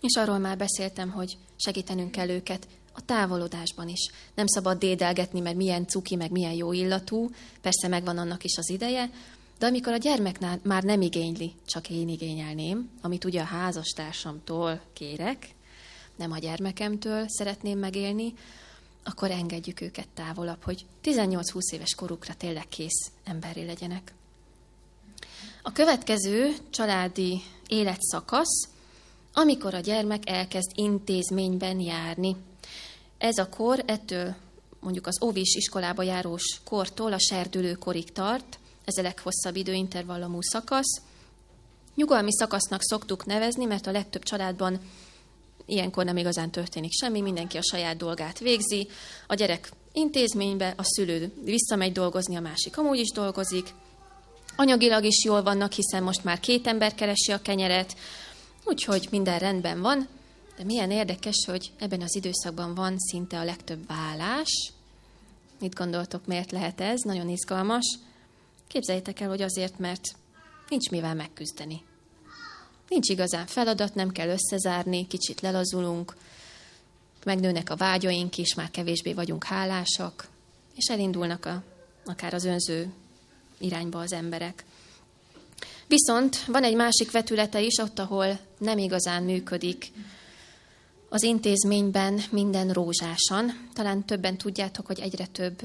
És 0.00 0.16
arról 0.16 0.38
már 0.38 0.56
beszéltem, 0.56 1.10
hogy 1.10 1.36
segítenünk 1.56 2.10
kell 2.10 2.28
őket 2.28 2.66
a 2.96 3.04
távolodásban 3.04 3.88
is. 3.88 4.10
Nem 4.34 4.46
szabad 4.46 4.78
dédelgetni, 4.78 5.40
mert 5.40 5.56
milyen 5.56 5.86
cuki, 5.86 6.16
meg 6.16 6.30
milyen 6.30 6.52
jó 6.52 6.72
illatú, 6.72 7.30
persze 7.60 7.88
megvan 7.88 8.18
annak 8.18 8.44
is 8.44 8.56
az 8.56 8.70
ideje, 8.70 9.10
de 9.58 9.66
amikor 9.66 9.92
a 9.92 9.96
gyermek 9.96 10.62
már 10.62 10.82
nem 10.82 11.00
igényli, 11.00 11.52
csak 11.66 11.90
én 11.90 12.08
igényelném, 12.08 12.90
amit 13.02 13.24
ugye 13.24 13.40
a 13.40 13.44
házastársamtól 13.44 14.80
kérek, 14.92 15.48
nem 16.16 16.32
a 16.32 16.38
gyermekemtől 16.38 17.24
szeretném 17.28 17.78
megélni, 17.78 18.34
akkor 19.04 19.30
engedjük 19.30 19.80
őket 19.80 20.08
távolabb, 20.14 20.62
hogy 20.62 20.84
18-20 21.04 21.72
éves 21.72 21.94
korukra 21.94 22.34
tényleg 22.34 22.68
kész 22.68 23.10
emberi 23.24 23.64
legyenek. 23.64 24.14
A 25.62 25.72
következő 25.72 26.56
családi 26.70 27.42
életszakasz, 27.66 28.68
amikor 29.32 29.74
a 29.74 29.80
gyermek 29.80 30.30
elkezd 30.30 30.70
intézményben 30.74 31.80
járni. 31.80 32.36
Ez 33.18 33.38
a 33.38 33.48
kor 33.48 33.82
ettől 33.86 34.34
mondjuk 34.80 35.06
az 35.06 35.22
óvis 35.22 35.54
iskolába 35.54 36.02
járós 36.02 36.60
kortól 36.64 37.12
a 37.12 37.18
serdülő 37.18 37.72
korig 37.72 38.12
tart, 38.12 38.58
ez 38.84 38.96
a 38.96 39.02
leghosszabb 39.02 39.56
időintervallumú 39.56 40.38
szakasz. 40.40 41.00
Nyugalmi 41.94 42.32
szakasznak 42.32 42.82
szoktuk 42.82 43.26
nevezni, 43.26 43.64
mert 43.64 43.86
a 43.86 43.90
legtöbb 43.90 44.22
családban 44.22 44.80
ilyenkor 45.66 46.04
nem 46.04 46.16
igazán 46.16 46.50
történik 46.50 46.92
semmi, 46.92 47.20
mindenki 47.20 47.56
a 47.56 47.62
saját 47.62 47.96
dolgát 47.96 48.38
végzi, 48.38 48.88
a 49.26 49.34
gyerek 49.34 49.70
intézménybe, 49.92 50.74
a 50.76 50.82
szülő 50.82 51.32
visszamegy 51.44 51.92
dolgozni, 51.92 52.36
a 52.36 52.40
másik 52.40 52.78
amúgy 52.78 52.98
is 52.98 53.10
dolgozik, 53.10 53.74
anyagilag 54.56 55.04
is 55.04 55.24
jól 55.24 55.42
vannak, 55.42 55.72
hiszen 55.72 56.02
most 56.02 56.24
már 56.24 56.40
két 56.40 56.66
ember 56.66 56.94
keresi 56.94 57.32
a 57.32 57.42
kenyeret, 57.42 57.96
úgyhogy 58.64 59.08
minden 59.10 59.38
rendben 59.38 59.80
van, 59.80 60.08
de 60.56 60.64
milyen 60.64 60.90
érdekes, 60.90 61.44
hogy 61.46 61.72
ebben 61.78 62.00
az 62.00 62.14
időszakban 62.16 62.74
van 62.74 62.98
szinte 62.98 63.38
a 63.38 63.44
legtöbb 63.44 63.86
vállás. 63.86 64.72
Mit 65.60 65.74
gondoltok, 65.74 66.26
miért 66.26 66.50
lehet 66.50 66.80
ez? 66.80 67.00
Nagyon 67.00 67.28
izgalmas. 67.28 67.98
Képzeljétek 68.66 69.20
el, 69.20 69.28
hogy 69.28 69.42
azért, 69.42 69.78
mert 69.78 70.02
nincs 70.68 70.90
mivel 70.90 71.14
megküzdeni. 71.14 71.82
Nincs 72.88 73.08
igazán 73.08 73.46
feladat, 73.46 73.94
nem 73.94 74.10
kell 74.10 74.28
összezárni, 74.28 75.06
kicsit 75.06 75.40
lelazulunk, 75.40 76.16
megnőnek 77.24 77.70
a 77.70 77.76
vágyaink 77.76 78.38
is, 78.38 78.54
már 78.54 78.70
kevésbé 78.70 79.12
vagyunk 79.12 79.44
hálásak, 79.44 80.28
és 80.74 80.86
elindulnak 80.88 81.44
a, 81.44 81.62
akár 82.04 82.34
az 82.34 82.44
önző 82.44 82.92
irányba 83.58 83.98
az 83.98 84.12
emberek. 84.12 84.64
Viszont 85.86 86.44
van 86.44 86.64
egy 86.64 86.74
másik 86.74 87.10
vetülete 87.10 87.60
is, 87.60 87.78
ott, 87.78 87.98
ahol 87.98 88.38
nem 88.58 88.78
igazán 88.78 89.22
működik 89.22 89.92
az 91.08 91.22
intézményben 91.22 92.20
minden 92.30 92.70
rózsásan. 92.70 93.68
Talán 93.74 94.04
többen 94.04 94.36
tudjátok, 94.36 94.86
hogy 94.86 95.00
egyre 95.00 95.26
több 95.26 95.62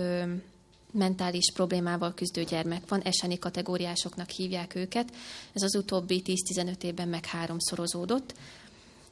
mentális 0.91 1.51
problémával 1.53 2.13
küzdő 2.13 2.43
gyermek 2.43 2.87
van, 2.87 3.01
eseni 3.01 3.39
kategóriásoknak 3.39 4.29
hívják 4.29 4.75
őket. 4.75 5.13
Ez 5.53 5.61
az 5.61 5.75
utóbbi 5.75 6.21
10-15 6.25 6.83
évben 6.83 7.07
meg 7.07 7.25
háromszorozódott. 7.25 8.33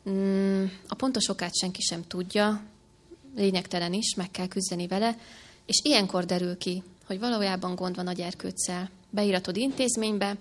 Mm, 0.10 0.66
a 0.88 0.96
pontos 0.96 1.30
okát 1.30 1.56
senki 1.56 1.82
sem 1.82 2.04
tudja, 2.08 2.62
lényegtelen 3.36 3.94
is, 3.94 4.16
meg 4.16 4.32
kell 4.32 4.48
küzdeni 4.48 4.88
vele, 4.88 5.18
és 5.66 5.80
ilyenkor 5.84 6.26
derül 6.26 6.58
ki, 6.58 6.84
hogy 7.06 7.20
valójában 7.20 7.76
gond 7.76 7.96
van 7.96 8.08
a 8.08 8.14
gyerkőccel. 8.14 8.90
Beíratod 9.10 9.58
intézménybe, 9.58 10.38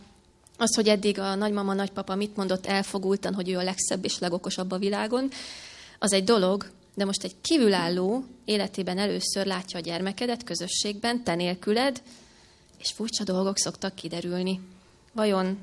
az, 0.57 0.75
hogy 0.75 0.89
eddig 0.89 1.19
a 1.19 1.35
nagymama, 1.35 1.75
nagypapa 1.75 2.15
mit 2.15 2.37
mondott 2.37 2.67
elfogultan, 2.67 3.35
hogy 3.35 3.49
ő 3.51 3.57
a 3.57 3.63
legszebb 3.63 4.05
és 4.05 4.19
legokosabb 4.19 4.71
a 4.71 4.79
világon, 4.79 5.31
az 5.99 6.13
egy 6.13 6.25
dolog, 6.25 6.71
de 6.95 7.05
most 7.05 7.25
egy 7.25 7.35
kívülálló 7.41 8.25
életében 8.45 8.99
először 8.99 9.47
látja 9.47 9.79
a 9.79 9.83
gyermekedet 9.83 10.45
közösségben, 10.45 11.25
te 11.25 11.35
nélküled, 11.35 12.03
és 12.79 12.93
furcsa 12.93 13.25
dolgok 13.25 13.59
szoktak 13.59 13.95
kiderülni. 13.95 14.61
Vajon 15.13 15.59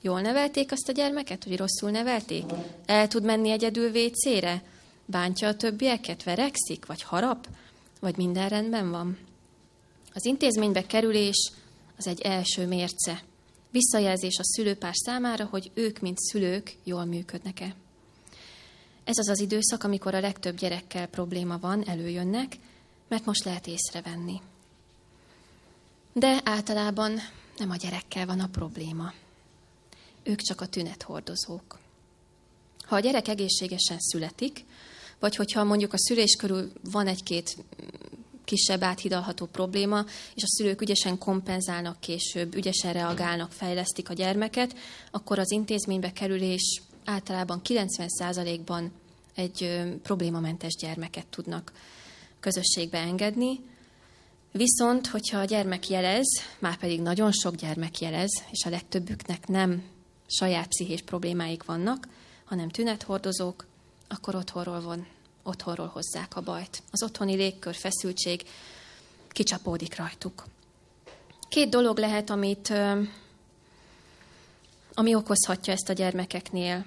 jól 0.00 0.20
nevelték 0.20 0.72
azt 0.72 0.88
a 0.88 0.92
gyermeket, 0.92 1.44
vagy 1.44 1.56
rosszul 1.56 1.90
nevelték? 1.90 2.44
El 2.86 3.08
tud 3.08 3.24
menni 3.24 3.50
egyedül 3.50 3.90
vécére? 3.90 4.62
Bántja 5.04 5.48
a 5.48 5.56
többieket? 5.56 6.22
Verekszik? 6.22 6.86
Vagy 6.86 7.02
harap? 7.02 7.48
Vagy 8.00 8.16
minden 8.16 8.48
rendben 8.48 8.90
van? 8.90 9.18
Az 10.14 10.24
intézménybe 10.24 10.86
kerülés 10.86 11.52
az 11.96 12.06
egy 12.06 12.20
első 12.20 12.66
mérce. 12.66 13.22
Visszajelzés 13.70 14.38
a 14.38 14.44
szülőpár 14.44 14.94
számára, 14.94 15.44
hogy 15.44 15.70
ők, 15.74 15.98
mint 15.98 16.18
szülők, 16.18 16.76
jól 16.84 17.04
működnek-e. 17.04 17.74
Ez 19.04 19.18
az 19.18 19.28
az 19.28 19.40
időszak, 19.40 19.84
amikor 19.84 20.14
a 20.14 20.20
legtöbb 20.20 20.56
gyerekkel 20.56 21.06
probléma 21.06 21.58
van, 21.58 21.88
előjönnek, 21.88 22.56
mert 23.08 23.24
most 23.24 23.44
lehet 23.44 23.66
észrevenni. 23.66 24.40
De 26.12 26.40
általában 26.44 27.20
nem 27.56 27.70
a 27.70 27.76
gyerekkel 27.76 28.26
van 28.26 28.40
a 28.40 28.48
probléma. 28.48 29.12
Ők 30.22 30.40
csak 30.40 30.60
a 30.60 30.66
tünethordozók. 30.66 31.78
Ha 32.82 32.96
a 32.96 33.00
gyerek 33.00 33.28
egészségesen 33.28 33.98
születik, 33.98 34.64
vagy 35.18 35.36
hogyha 35.36 35.64
mondjuk 35.64 35.92
a 35.92 35.98
szülés 35.98 36.36
körül 36.36 36.72
van 36.90 37.06
egy-két 37.06 37.56
kisebb 38.44 38.82
áthidalható 38.82 39.46
probléma, 39.46 40.04
és 40.34 40.42
a 40.42 40.48
szülők 40.48 40.80
ügyesen 40.80 41.18
kompenzálnak 41.18 42.00
később, 42.00 42.54
ügyesen 42.54 42.92
reagálnak, 42.92 43.52
fejlesztik 43.52 44.10
a 44.10 44.12
gyermeket, 44.12 44.76
akkor 45.10 45.38
az 45.38 45.50
intézménybe 45.50 46.12
kerülés 46.12 46.82
általában 47.04 47.60
90%-ban 47.64 48.92
egy 49.34 49.82
problémamentes 50.02 50.76
gyermeket 50.80 51.26
tudnak 51.26 51.72
közösségbe 52.40 52.98
engedni. 52.98 53.60
Viszont, 54.52 55.06
hogyha 55.06 55.38
a 55.38 55.44
gyermek 55.44 55.88
jelez, 55.88 56.26
már 56.58 56.76
pedig 56.76 57.00
nagyon 57.00 57.32
sok 57.32 57.54
gyermek 57.54 57.98
jelez, 57.98 58.30
és 58.50 58.64
a 58.64 58.70
legtöbbüknek 58.70 59.48
nem 59.48 59.82
saját 60.26 60.68
pszichés 60.68 61.02
problémáik 61.02 61.64
vannak, 61.64 62.08
hanem 62.44 62.68
tünethordozók, 62.68 63.66
akkor 64.08 64.34
otthonról 64.34 64.80
van, 64.80 65.06
otthonról 65.42 65.86
hozzák 65.86 66.36
a 66.36 66.40
bajt. 66.40 66.82
Az 66.90 67.02
otthoni 67.02 67.34
légkör, 67.34 67.74
feszültség 67.74 68.42
kicsapódik 69.28 69.96
rajtuk. 69.96 70.44
Két 71.48 71.68
dolog 71.68 71.98
lehet, 71.98 72.30
amit, 72.30 72.72
ami 74.94 75.14
okozhatja 75.14 75.72
ezt 75.72 75.88
a 75.88 75.92
gyermekeknél. 75.92 76.84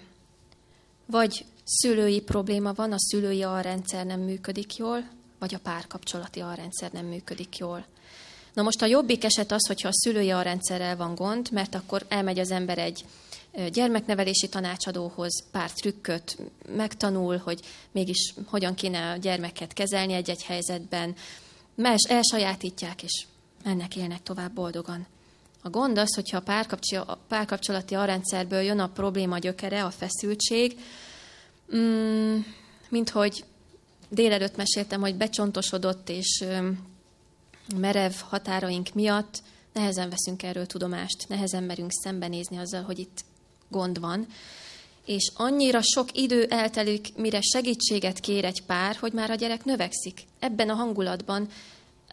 Vagy 1.06 1.46
szülői 1.64 2.22
probléma 2.22 2.74
van, 2.74 2.92
a 2.92 3.00
szülői 3.00 3.44
alrendszer 3.44 4.06
nem 4.06 4.20
működik 4.20 4.76
jól, 4.76 5.08
vagy 5.40 5.54
a 5.54 5.60
párkapcsolati 5.60 6.40
alrendszer 6.40 6.92
nem 6.92 7.06
működik 7.06 7.58
jól. 7.58 7.86
Na 8.54 8.62
most 8.62 8.82
a 8.82 8.86
jobbik 8.86 9.24
eset 9.24 9.52
az, 9.52 9.68
hogyha 9.68 9.88
a 9.88 9.94
szülői 9.94 10.30
alrendszerrel 10.30 10.98
van 10.98 11.16
gond, 11.16 11.52
mert 11.52 11.76
akkor 11.76 12.06
elmegy 12.08 12.40
az 12.40 12.52
ember 12.52 12.78
egy 12.78 13.06
gyermeknevelési 13.72 14.50
tanácsadóhoz, 14.50 15.44
pár 15.52 15.72
trükköt 15.72 16.38
megtanul, 16.76 17.38
hogy 17.38 17.60
mégis 17.92 18.34
hogyan 18.46 18.74
kéne 18.74 19.12
a 19.12 19.18
gyermeket 19.18 19.74
kezelni 19.74 20.14
egy-egy 20.14 20.44
helyzetben, 20.44 21.16
más 21.76 22.02
elsajátítják, 22.10 23.04
és 23.04 23.26
ennek 23.64 23.96
élnek 23.96 24.24
tovább 24.24 24.52
boldogan. 24.52 25.08
A 25.66 25.70
gond 25.70 25.98
az, 25.98 26.16
hogyha 26.16 26.44
a 27.06 27.18
párkapcsolati 27.28 27.96
alrendszerből 27.96 28.62
jön 28.62 28.80
a 28.80 28.90
probléma 28.90 29.38
gyökere, 29.38 29.84
a 29.84 29.90
feszültség, 29.90 30.80
mm, 31.76 32.38
mint 32.90 33.10
hogy 33.10 33.44
délelőtt 34.10 34.56
meséltem, 34.56 35.02
hogy 35.02 35.16
becsontosodott 35.16 36.10
és 36.10 36.44
merev 37.76 38.12
határaink 38.30 38.94
miatt 38.94 39.42
nehezen 39.74 40.10
veszünk 40.10 40.44
erről 40.44 40.66
tudomást, 40.66 41.26
nehezen 41.28 41.64
merünk 41.64 41.92
szembenézni 41.92 42.58
azzal, 42.58 42.84
hogy 42.84 43.00
itt 43.00 43.24
gond 43.70 44.00
van, 44.00 44.28
és 45.06 45.32
annyira 45.36 45.82
sok 45.82 46.18
idő 46.18 46.44
eltelik, 46.44 47.16
mire 47.16 47.42
segítséget 47.42 48.20
kér 48.20 48.46
egy 48.46 48.64
pár, 48.66 48.96
hogy 48.96 49.14
már 49.14 49.30
a 49.32 49.36
gyerek 49.36 49.66
növekszik. 49.66 50.22
Ebben 50.40 50.70
a 50.70 50.74
hangulatban, 50.74 51.50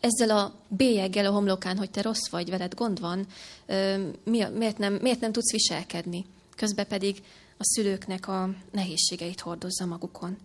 ezzel 0.03 0.37
a 0.37 0.55
bélyeggel 0.69 1.27
a 1.27 1.31
homlokán, 1.31 1.79
hogy 1.79 1.91
te 1.91 2.03
rossz 2.03 2.29
vagy, 2.31 2.51
veled 2.51 2.75
gond 2.75 3.01
van, 3.01 3.27
miért 4.25 4.79
nem, 4.79 4.93
miért 4.95 5.21
nem 5.21 5.33
tudsz 5.33 5.53
viselkedni? 5.53 6.25
Közben 6.57 6.87
pedig 6.87 7.23
a 7.59 7.65
szülőknek 7.65 8.29
a 8.29 8.51
nehézségeit 8.71 9.41
hordozza 9.41 9.87
magukon. 9.87 10.37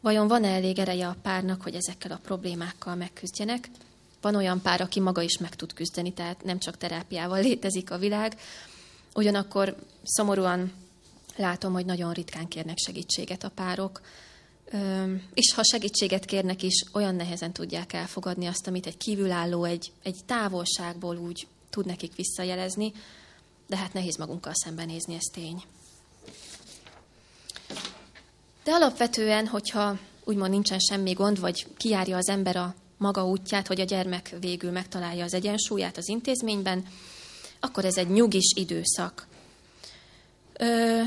Vajon 0.00 0.28
van-e 0.28 0.48
elég 0.48 0.78
ereje 0.78 1.06
a 1.06 1.16
párnak, 1.22 1.62
hogy 1.62 1.74
ezekkel 1.74 2.10
a 2.10 2.20
problémákkal 2.22 2.94
megküzdjenek, 2.94 3.68
Van 4.24 4.34
olyan 4.34 4.62
pár, 4.62 4.80
aki 4.80 5.00
maga 5.00 5.22
is 5.22 5.38
meg 5.38 5.54
tud 5.54 5.72
küzdeni, 5.72 6.12
tehát 6.12 6.44
nem 6.44 6.58
csak 6.58 6.76
terápiával 6.76 7.40
létezik 7.40 7.90
a 7.90 7.98
világ. 7.98 8.36
Ugyanakkor 9.14 9.76
szomorúan 10.02 10.72
látom, 11.36 11.72
hogy 11.72 11.84
nagyon 11.84 12.12
ritkán 12.12 12.48
kérnek 12.48 12.78
segítséget 12.78 13.44
a 13.44 13.50
párok, 13.54 14.00
és 15.34 15.52
ha 15.54 15.62
segítséget 15.62 16.24
kérnek 16.24 16.62
is, 16.62 16.84
olyan 16.92 17.14
nehezen 17.14 17.52
tudják 17.52 17.92
elfogadni 17.92 18.46
azt, 18.46 18.66
amit 18.66 18.86
egy 18.86 18.96
kívülálló, 18.96 19.64
egy, 19.64 19.92
egy 20.02 20.16
távolságból 20.26 21.16
úgy 21.16 21.46
tud 21.70 21.86
nekik 21.86 22.14
visszajelezni, 22.16 22.92
de 23.66 23.76
hát 23.76 23.92
nehéz 23.92 24.16
magunkkal 24.16 24.52
szembenézni, 24.54 25.14
ez 25.14 25.30
tény. 25.32 25.62
De 28.64 28.72
alapvetően, 28.72 29.46
hogyha 29.46 29.98
úgymond 30.24 30.50
nincsen 30.50 30.78
semmi 30.78 31.12
gond, 31.12 31.40
vagy 31.40 31.66
kiárja 31.76 32.16
az 32.16 32.28
ember 32.28 32.56
a 32.56 32.74
maga 32.96 33.26
útját, 33.26 33.66
hogy 33.66 33.80
a 33.80 33.84
gyermek 33.84 34.34
végül 34.40 34.70
megtalálja 34.70 35.24
az 35.24 35.34
egyensúlyát 35.34 35.96
az 35.96 36.08
intézményben, 36.08 36.86
akkor 37.60 37.84
ez 37.84 37.96
egy 37.96 38.08
nyugis 38.08 38.52
időszak. 38.56 39.26
Ö, 40.52 41.00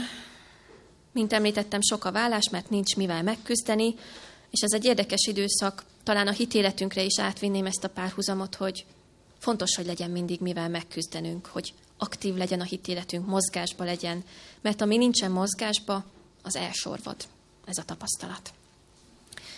mint 1.18 1.34
említettem, 1.34 1.82
sok 1.82 2.06
a 2.06 2.12
vállás, 2.12 2.50
mert 2.50 2.70
nincs 2.70 2.96
mivel 2.96 3.24
megküzdeni, 3.24 3.96
és 4.50 4.62
ez 4.62 4.74
egy 4.74 4.86
érdekes 4.86 5.28
időszak. 5.28 5.84
Talán 6.04 6.28
a 6.28 6.32
hitéletünkre 6.32 7.04
is 7.04 7.20
átvinném 7.20 7.66
ezt 7.66 7.84
a 7.84 7.90
párhuzamot, 7.90 8.56
hogy 8.56 8.86
fontos, 9.38 9.76
hogy 9.76 9.86
legyen 9.86 10.10
mindig 10.10 10.40
mivel 10.40 10.70
megküzdenünk, 10.70 11.46
hogy 11.46 11.74
aktív 11.98 12.36
legyen 12.36 12.60
a 12.60 12.64
hitéletünk, 12.64 13.28
mozgásba 13.28 13.84
legyen, 13.84 14.24
mert 14.62 14.82
ami 14.82 14.98
nincsen 14.98 15.32
mozgásba, 15.32 16.06
az 16.44 16.56
elsorvad. 16.56 17.16
Ez 17.66 17.78
a 17.78 17.84
tapasztalat. 17.84 18.54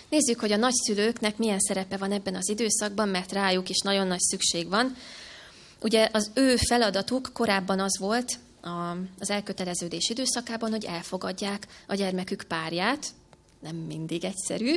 Nézzük, 0.09 0.39
hogy 0.39 0.51
a 0.51 0.57
nagyszülőknek 0.57 1.37
milyen 1.37 1.59
szerepe 1.59 1.97
van 1.97 2.11
ebben 2.11 2.35
az 2.35 2.49
időszakban, 2.49 3.09
mert 3.09 3.31
rájuk 3.31 3.69
is 3.69 3.79
nagyon 3.79 4.07
nagy 4.07 4.19
szükség 4.19 4.69
van. 4.69 4.95
Ugye 5.81 6.09
az 6.11 6.31
ő 6.33 6.55
feladatuk 6.55 7.29
korábban 7.33 7.79
az 7.79 7.97
volt, 7.99 8.39
az 9.19 9.29
elköteleződés 9.29 10.09
időszakában, 10.09 10.69
hogy 10.69 10.85
elfogadják 10.85 11.67
a 11.87 11.95
gyermekük 11.95 12.43
párját, 12.47 13.07
nem 13.59 13.75
mindig 13.75 14.23
egyszerű. 14.23 14.75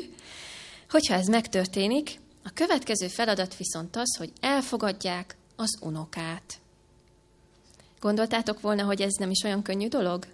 Hogyha 0.91 1.15
ez 1.15 1.27
megtörténik, 1.27 2.21
a 2.45 2.51
következő 2.55 3.09
feladat 3.09 3.57
viszont 3.57 3.97
az, 3.97 4.17
hogy 4.17 4.33
elfogadják 4.41 5.37
az 5.57 5.79
unokát. 5.81 6.61
Gondoltátok 8.01 8.61
volna, 8.61 8.85
hogy 8.85 9.01
ez 9.01 9.13
nem 9.13 9.31
is 9.31 9.43
olyan 9.43 9.63
könnyű 9.63 9.89
dolog? 9.89 10.27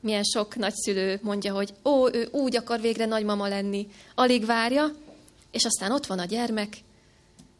Milyen 0.00 0.22
sok 0.22 0.56
nagyszülő 0.56 1.18
mondja, 1.22 1.54
hogy 1.54 1.74
ó, 1.84 2.14
ő 2.14 2.28
úgy 2.32 2.56
akar 2.56 2.80
végre 2.80 3.04
nagymama 3.04 3.48
lenni, 3.48 3.88
alig 4.14 4.44
várja, 4.44 4.94
és 5.50 5.64
aztán 5.64 5.92
ott 5.92 6.06
van 6.06 6.18
a 6.18 6.24
gyermek, 6.24 6.76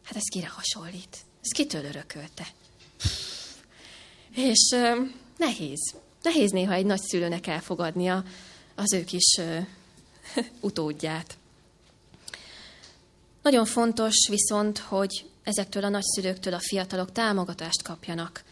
hát 0.03 0.17
ez 0.17 0.29
kire 0.33 0.49
hasonlít? 0.49 1.17
Ez 1.43 1.51
kitől 1.51 1.85
örökölte? 1.85 2.47
És 4.39 4.77
nehéz. 5.37 5.95
Nehéz 6.23 6.51
néha 6.51 6.73
egy 6.73 6.87
nagyszülőnek 6.87 7.47
elfogadnia 7.47 8.25
az 8.75 8.93
ő 8.93 9.05
kis 9.05 9.41
utódját. 10.61 11.37
Nagyon 13.43 13.65
fontos 13.65 14.29
viszont, 14.29 14.79
hogy 14.79 15.25
ezektől 15.43 15.85
a 15.85 15.89
nagyszülőktől 15.89 16.55
a 16.55 16.61
fiatalok 16.61 17.13
támogatást 17.13 17.83
kapjanak. 17.83 18.45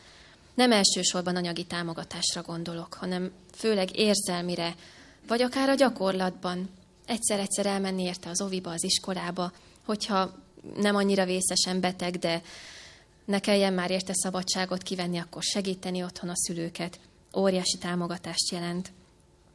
Nem 0.55 0.73
elsősorban 0.73 1.37
anyagi 1.37 1.65
támogatásra 1.65 2.43
gondolok, 2.43 2.95
hanem 2.95 3.31
főleg 3.55 3.97
érzelmire, 3.99 4.75
vagy 5.27 5.43
akár 5.43 5.69
a 5.69 5.75
gyakorlatban. 5.75 6.71
Egyszer-egyszer 7.07 7.67
elmenni 7.67 8.03
érte 8.03 8.29
az 8.29 8.41
oviba, 8.41 8.71
az 8.71 8.85
iskolába, 8.85 9.53
hogyha 9.85 10.35
nem 10.77 10.97
annyira 10.97 11.25
vészesen 11.25 11.81
beteg, 11.81 12.19
de 12.19 12.43
ne 13.27 13.39
kelljen 13.41 13.73
már 13.73 13.91
érte 13.91 14.13
szabadságot 14.15 14.83
kivenni, 14.83 15.19
akkor 15.19 15.43
segíteni 15.43 16.03
otthon 16.03 16.31
a 16.31 16.37
szülőket. 16.37 16.99
Óriási 17.37 17.79
támogatást 17.79 18.51
jelent. 18.53 18.93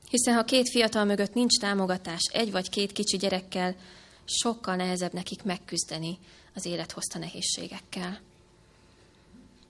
Hiszen 0.10 0.36
ha 0.36 0.44
két 0.44 0.70
fiatal 0.70 1.06
mögött 1.06 1.34
nincs 1.34 1.60
támogatás, 1.60 2.22
egy 2.32 2.52
vagy 2.52 2.70
két 2.70 2.92
kicsi 2.92 3.18
gyerekkel, 3.18 3.76
sokkal 4.26 4.76
nehezebb 4.76 5.14
nekik 5.14 5.44
megküzdeni 5.44 6.18
az 6.56 6.66
élet 6.66 6.92
hozta 6.92 7.20
nehézségekkel. 7.20 8.20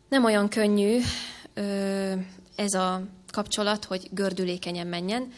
Nem 0.09 0.23
olyan 0.23 0.49
könnyű 0.49 0.99
ez 2.55 2.73
a 2.73 3.03
kapcsolat, 3.31 3.85
hogy 3.85 4.07
gördülékenyen 4.11 4.87
menjen, 4.87 5.31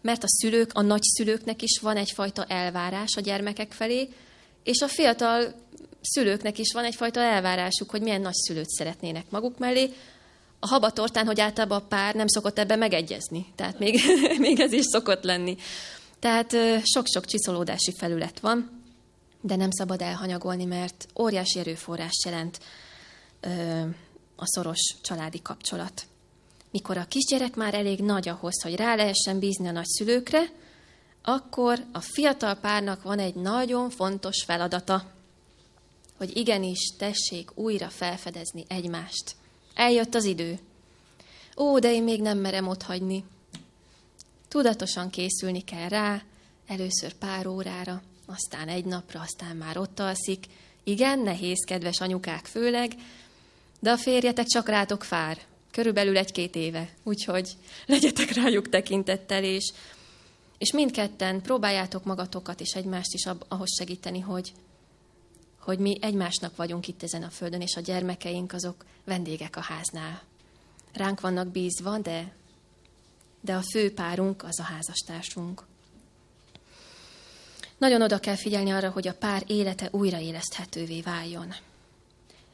mert 0.00 0.24
a 0.24 0.28
szülők, 0.28 0.70
a 0.72 0.82
nagyszülőknek 0.82 1.62
is 1.62 1.78
van 1.80 1.96
egyfajta 1.96 2.44
elvárás 2.44 3.16
a 3.16 3.20
gyermekek 3.20 3.72
felé, 3.72 4.08
és 4.62 4.80
a 4.80 4.88
fiatal 4.88 5.54
szülőknek 6.02 6.58
is 6.58 6.72
van 6.72 6.84
egyfajta 6.84 7.20
elvárásuk, 7.20 7.90
hogy 7.90 8.02
milyen 8.02 8.20
nagyszülőt 8.20 8.68
szeretnének 8.68 9.30
maguk 9.30 9.58
mellé. 9.58 9.90
A 10.58 10.66
habatortán, 10.66 11.26
hogy 11.26 11.40
általában 11.40 11.78
a 11.80 11.86
pár 11.86 12.14
nem 12.14 12.26
szokott 12.26 12.58
ebben 12.58 12.78
megegyezni. 12.78 13.46
Tehát 13.54 13.78
még, 13.78 14.00
még 14.38 14.60
ez 14.60 14.72
is 14.72 14.84
szokott 14.84 15.22
lenni. 15.22 15.56
Tehát 16.18 16.56
sok-sok 16.84 17.24
csiszolódási 17.24 17.92
felület 17.98 18.40
van, 18.40 18.82
de 19.40 19.56
nem 19.56 19.70
szabad 19.70 20.02
elhanyagolni, 20.02 20.64
mert 20.64 21.06
óriási 21.18 21.58
erőforrás 21.58 22.22
jelent 22.24 22.60
a 24.36 24.46
szoros 24.46 24.94
családi 25.02 25.42
kapcsolat. 25.42 26.06
Mikor 26.70 26.96
a 26.96 27.04
kisgyerek 27.04 27.54
már 27.54 27.74
elég 27.74 28.00
nagy 28.00 28.28
ahhoz, 28.28 28.62
hogy 28.62 28.76
rá 28.76 28.94
lehessen 28.94 29.38
bízni 29.38 29.68
a 29.68 29.72
nagyszülőkre, 29.72 30.42
akkor 31.22 31.84
a 31.92 32.00
fiatal 32.00 32.54
párnak 32.54 33.02
van 33.02 33.18
egy 33.18 33.34
nagyon 33.34 33.90
fontos 33.90 34.42
feladata, 34.44 35.04
hogy 36.22 36.36
igenis 36.36 36.92
tessék 36.98 37.50
újra 37.54 37.88
felfedezni 37.88 38.64
egymást. 38.68 39.36
Eljött 39.74 40.14
az 40.14 40.24
idő. 40.24 40.58
Ó, 41.56 41.78
de 41.78 41.92
én 41.92 42.02
még 42.02 42.20
nem 42.20 42.38
merem 42.38 42.68
otthagyni. 42.68 43.24
Tudatosan 44.48 45.10
készülni 45.10 45.64
kell 45.64 45.88
rá, 45.88 46.22
először 46.66 47.12
pár 47.12 47.46
órára, 47.46 48.02
aztán 48.26 48.68
egy 48.68 48.84
napra, 48.84 49.20
aztán 49.20 49.56
már 49.56 49.78
ott 49.78 50.00
alszik. 50.00 50.46
Igen, 50.84 51.18
nehéz, 51.18 51.64
kedves 51.64 52.00
anyukák 52.00 52.44
főleg, 52.44 52.94
de 53.80 53.90
a 53.90 53.96
férjetek 53.96 54.46
csak 54.46 54.68
rátok 54.68 55.04
fár. 55.04 55.38
Körülbelül 55.70 56.16
egy-két 56.16 56.56
éve, 56.56 56.88
úgyhogy 57.02 57.48
legyetek 57.86 58.32
rájuk 58.32 58.68
tekintettel, 58.68 59.44
és, 59.44 59.72
és 60.58 60.72
mindketten 60.72 61.42
próbáljátok 61.42 62.04
magatokat 62.04 62.60
és 62.60 62.72
egymást 62.74 63.14
is 63.14 63.26
ahhoz 63.48 63.76
segíteni, 63.78 64.20
hogy, 64.20 64.52
hogy 65.62 65.78
mi 65.78 65.98
egymásnak 66.00 66.56
vagyunk 66.56 66.88
itt 66.88 67.02
ezen 67.02 67.22
a 67.22 67.30
földön, 67.30 67.60
és 67.60 67.76
a 67.76 67.80
gyermekeink 67.80 68.52
azok 68.52 68.84
vendégek 69.04 69.56
a 69.56 69.60
háznál. 69.60 70.22
Ránk 70.92 71.20
vannak 71.20 71.48
bízva, 71.48 71.98
de, 71.98 72.32
de 73.40 73.54
a 73.54 73.62
fő 73.72 73.94
párunk 73.94 74.42
az 74.42 74.60
a 74.60 74.62
házastársunk. 74.62 75.62
Nagyon 77.78 78.02
oda 78.02 78.18
kell 78.18 78.36
figyelni 78.36 78.70
arra, 78.70 78.90
hogy 78.90 79.08
a 79.08 79.14
pár 79.14 79.42
élete 79.46 79.88
újraéleszthetővé 79.90 81.00
váljon. 81.00 81.54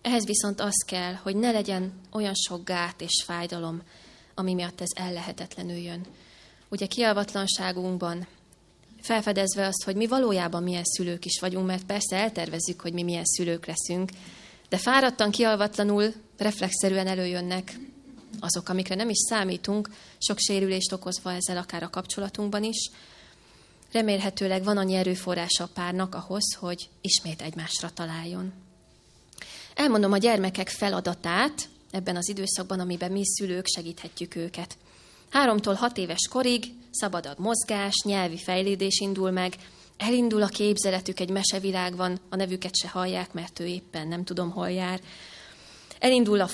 Ehhez 0.03 0.25
viszont 0.25 0.61
az 0.61 0.85
kell, 0.87 1.15
hogy 1.15 1.37
ne 1.37 1.51
legyen 1.51 1.93
olyan 2.13 2.35
sok 2.35 2.65
gát 2.65 3.01
és 3.01 3.23
fájdalom, 3.27 3.83
ami 4.35 4.55
miatt 4.55 4.81
ez 4.81 4.91
ellehetetlenüljön. 4.95 6.07
Ugye 6.69 6.87
kialvatlanságunkban 6.87 8.27
felfedezve 9.09 9.67
azt, 9.67 9.85
hogy 9.85 9.97
mi 9.97 10.07
valójában 10.07 10.63
milyen 10.63 10.85
szülők 10.85 11.25
is 11.25 11.41
vagyunk, 11.41 11.67
mert 11.67 11.85
persze 11.85 12.17
eltervezzük, 12.17 12.81
hogy 12.81 12.93
mi 12.93 13.03
milyen 13.03 13.25
szülők 13.25 13.67
leszünk, 13.67 14.11
de 14.69 14.77
fáradtan, 14.77 15.31
kialvatlanul, 15.31 16.13
reflexzerűen 16.39 17.07
előjönnek 17.07 17.79
azok, 18.41 18.69
amikre 18.69 18.95
nem 18.95 19.09
is 19.09 19.19
számítunk, 19.29 19.89
sok 20.19 20.39
sérülést 20.39 20.93
okozva 20.93 21.33
ezzel 21.33 21.57
akár 21.57 21.83
a 21.83 21.91
kapcsolatunkban 21.91 22.65
is. 22.65 22.91
Remélhetőleg 23.93 24.65
van 24.65 24.77
annyi 24.77 24.95
erőforrása 24.95 25.65
a 25.65 25.71
párnak 25.75 26.15
ahhoz, 26.15 26.55
hogy 26.55 26.89
ismét 27.01 27.43
egymásra 27.43 27.91
találjon. 27.91 28.53
Elmondom 29.75 30.13
a 30.13 30.19
gyermekek 30.19 30.69
feladatát 30.69 31.69
ebben 31.91 32.17
az 32.17 32.29
időszakban, 32.29 32.81
amiben 32.81 33.13
mi 33.13 33.23
szülők 33.25 33.67
segíthetjük 33.67 34.35
őket. 34.37 34.77
Háromtól 35.31 35.75
hat 35.75 35.97
éves 35.97 36.29
korig 36.31 36.65
szabadabb 37.01 37.39
mozgás, 37.39 37.95
nyelvi 38.05 38.39
fejlődés 38.39 39.01
indul 39.01 39.31
meg, 39.31 39.55
elindul 39.97 40.43
a 40.43 40.47
képzeletük 40.47 41.21
egy 41.21 41.31
mesevilágban, 41.31 42.21
a 42.29 42.37
nevüket 42.37 42.77
se 42.77 42.89
hallják, 42.89 43.33
mert 43.33 43.61
ő 43.61 43.67
éppen 43.67 44.09
nem 44.09 44.25
tudom, 44.25 44.51
hol 44.51 44.71
jár. 44.71 45.01
Elindul 45.99 46.41
a 46.41 46.47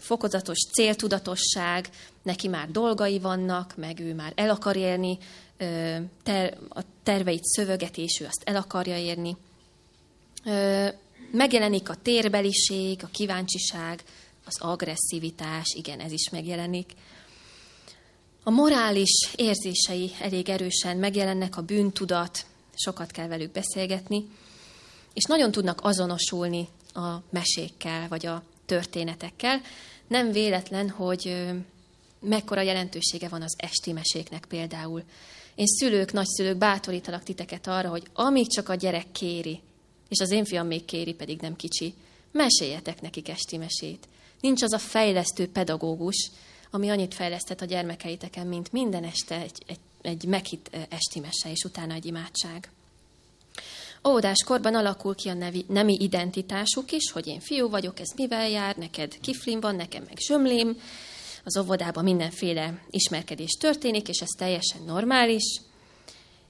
fokozatos 0.00 0.58
céltudatosság, 0.72 1.88
neki 2.22 2.48
már 2.48 2.70
dolgai 2.70 3.18
vannak, 3.18 3.76
meg 3.76 4.00
ő 4.00 4.14
már 4.14 4.32
el 4.34 4.50
akar 4.50 4.76
érni, 4.76 5.18
a 6.68 6.80
terveit 7.02 7.44
szövögeti, 7.44 8.02
és 8.02 8.20
ő 8.20 8.24
azt 8.24 8.42
el 8.44 8.56
akarja 8.56 8.98
érni. 8.98 9.36
Megjelenik 11.32 11.88
a 11.88 11.94
térbeliség, 12.02 13.00
a 13.02 13.08
kíváncsiság, 13.12 14.02
az 14.44 14.60
agresszivitás, 14.60 15.74
igen, 15.76 16.00
ez 16.00 16.12
is 16.12 16.30
megjelenik. 16.30 16.92
A 18.48 18.50
morális 18.50 19.28
érzései 19.36 20.10
elég 20.20 20.48
erősen 20.48 20.96
megjelennek, 20.96 21.56
a 21.56 21.62
bűntudat, 21.62 22.46
sokat 22.74 23.10
kell 23.10 23.26
velük 23.26 23.52
beszélgetni. 23.52 24.28
és 25.12 25.24
nagyon 25.24 25.50
tudnak 25.50 25.80
azonosulni 25.82 26.68
a 26.94 27.16
mesékkel, 27.30 28.08
vagy 28.08 28.26
a 28.26 28.42
történetekkel. 28.66 29.60
Nem 30.06 30.32
véletlen, 30.32 30.90
hogy 30.90 31.46
mekkora 32.20 32.60
jelentősége 32.60 33.28
van 33.28 33.42
az 33.42 33.54
esti 33.56 33.92
meséknek 33.92 34.44
például. 34.48 35.02
Én 35.54 35.66
szülők, 35.66 36.12
nagyszülők 36.12 36.56
bátorítalak 36.56 37.22
titeket 37.22 37.66
arra, 37.66 37.88
hogy 37.88 38.06
amíg 38.12 38.46
csak 38.48 38.68
a 38.68 38.74
gyerek 38.74 39.12
kéri, 39.12 39.60
és 40.08 40.20
az 40.20 40.30
én 40.30 40.44
fiam 40.44 40.66
még 40.66 40.84
kéri, 40.84 41.14
pedig 41.14 41.40
nem 41.40 41.56
kicsi, 41.56 41.94
meséljetek 42.32 43.00
nekik 43.00 43.28
esti 43.28 43.56
mesét. 43.56 44.08
Nincs 44.40 44.62
az 44.62 44.72
a 44.72 44.78
fejlesztő 44.78 45.48
pedagógus, 45.48 46.30
ami 46.70 46.88
annyit 46.88 47.14
fejlesztett 47.14 47.60
a 47.60 47.64
gyermekeiteken, 47.64 48.46
mint 48.46 48.72
minden 48.72 49.04
este 49.04 49.40
egy, 49.40 49.62
egy, 49.66 49.78
egy 50.02 50.24
meghitt 50.24 50.70
esti 50.88 51.20
mese, 51.20 51.50
és 51.50 51.64
utána 51.64 51.94
egy 51.94 52.06
imádság. 52.06 52.70
Óvodás 54.08 54.44
korban 54.44 54.74
alakul 54.74 55.14
ki 55.14 55.28
a 55.28 55.34
nevi, 55.34 55.64
nemi 55.68 55.96
identitásuk 56.00 56.92
is, 56.92 57.10
hogy 57.10 57.26
én 57.26 57.40
fiú 57.40 57.68
vagyok, 57.68 58.00
ez 58.00 58.08
mivel 58.16 58.48
jár, 58.48 58.76
neked 58.76 59.20
kiflim 59.20 59.60
van, 59.60 59.76
nekem 59.76 60.02
meg 60.02 60.18
zsömlém. 60.18 60.80
Az 61.44 61.58
óvodában 61.58 62.04
mindenféle 62.04 62.82
ismerkedés 62.90 63.50
történik, 63.50 64.08
és 64.08 64.20
ez 64.20 64.28
teljesen 64.38 64.82
normális. 64.86 65.60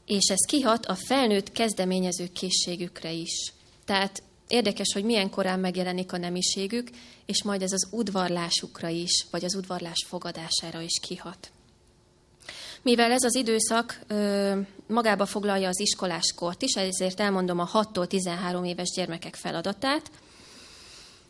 És 0.07 0.28
ez 0.28 0.46
kihat 0.46 0.87
a 0.87 0.94
felnőtt 0.94 1.52
kezdeményező 1.52 2.28
készségükre 2.33 3.12
is. 3.12 3.52
Tehát 3.85 4.22
Érdekes, 4.48 4.92
hogy 4.92 5.04
milyen 5.04 5.30
korán 5.30 5.61
megjelenik 5.61 6.12
a 6.12 6.16
nemiségük, 6.16 6.88
és 7.26 7.42
majd 7.42 7.62
ez 7.62 7.72
az 7.72 7.88
udvarlásukra 7.90 8.88
is, 8.88 9.26
vagy 9.30 9.44
az 9.44 9.54
udvarlás 9.54 10.04
fogadására 10.06 10.80
is 10.80 11.00
kihat. 11.02 11.50
Mivel 12.82 13.11
ez 13.11 13.22
az 13.22 13.34
időszak 13.34 14.00
ö, 14.06 14.58
magába 14.87 15.26
foglalja 15.26 15.68
az 15.68 15.80
iskoláskort 15.80 16.62
is, 16.62 16.74
ezért 16.74 17.20
elmondom 17.20 17.58
a 17.58 17.68
6-tól 17.68 18.06
13 18.06 18.64
éves 18.64 18.90
gyermekek 18.94 19.34
feladatát. 19.34 20.11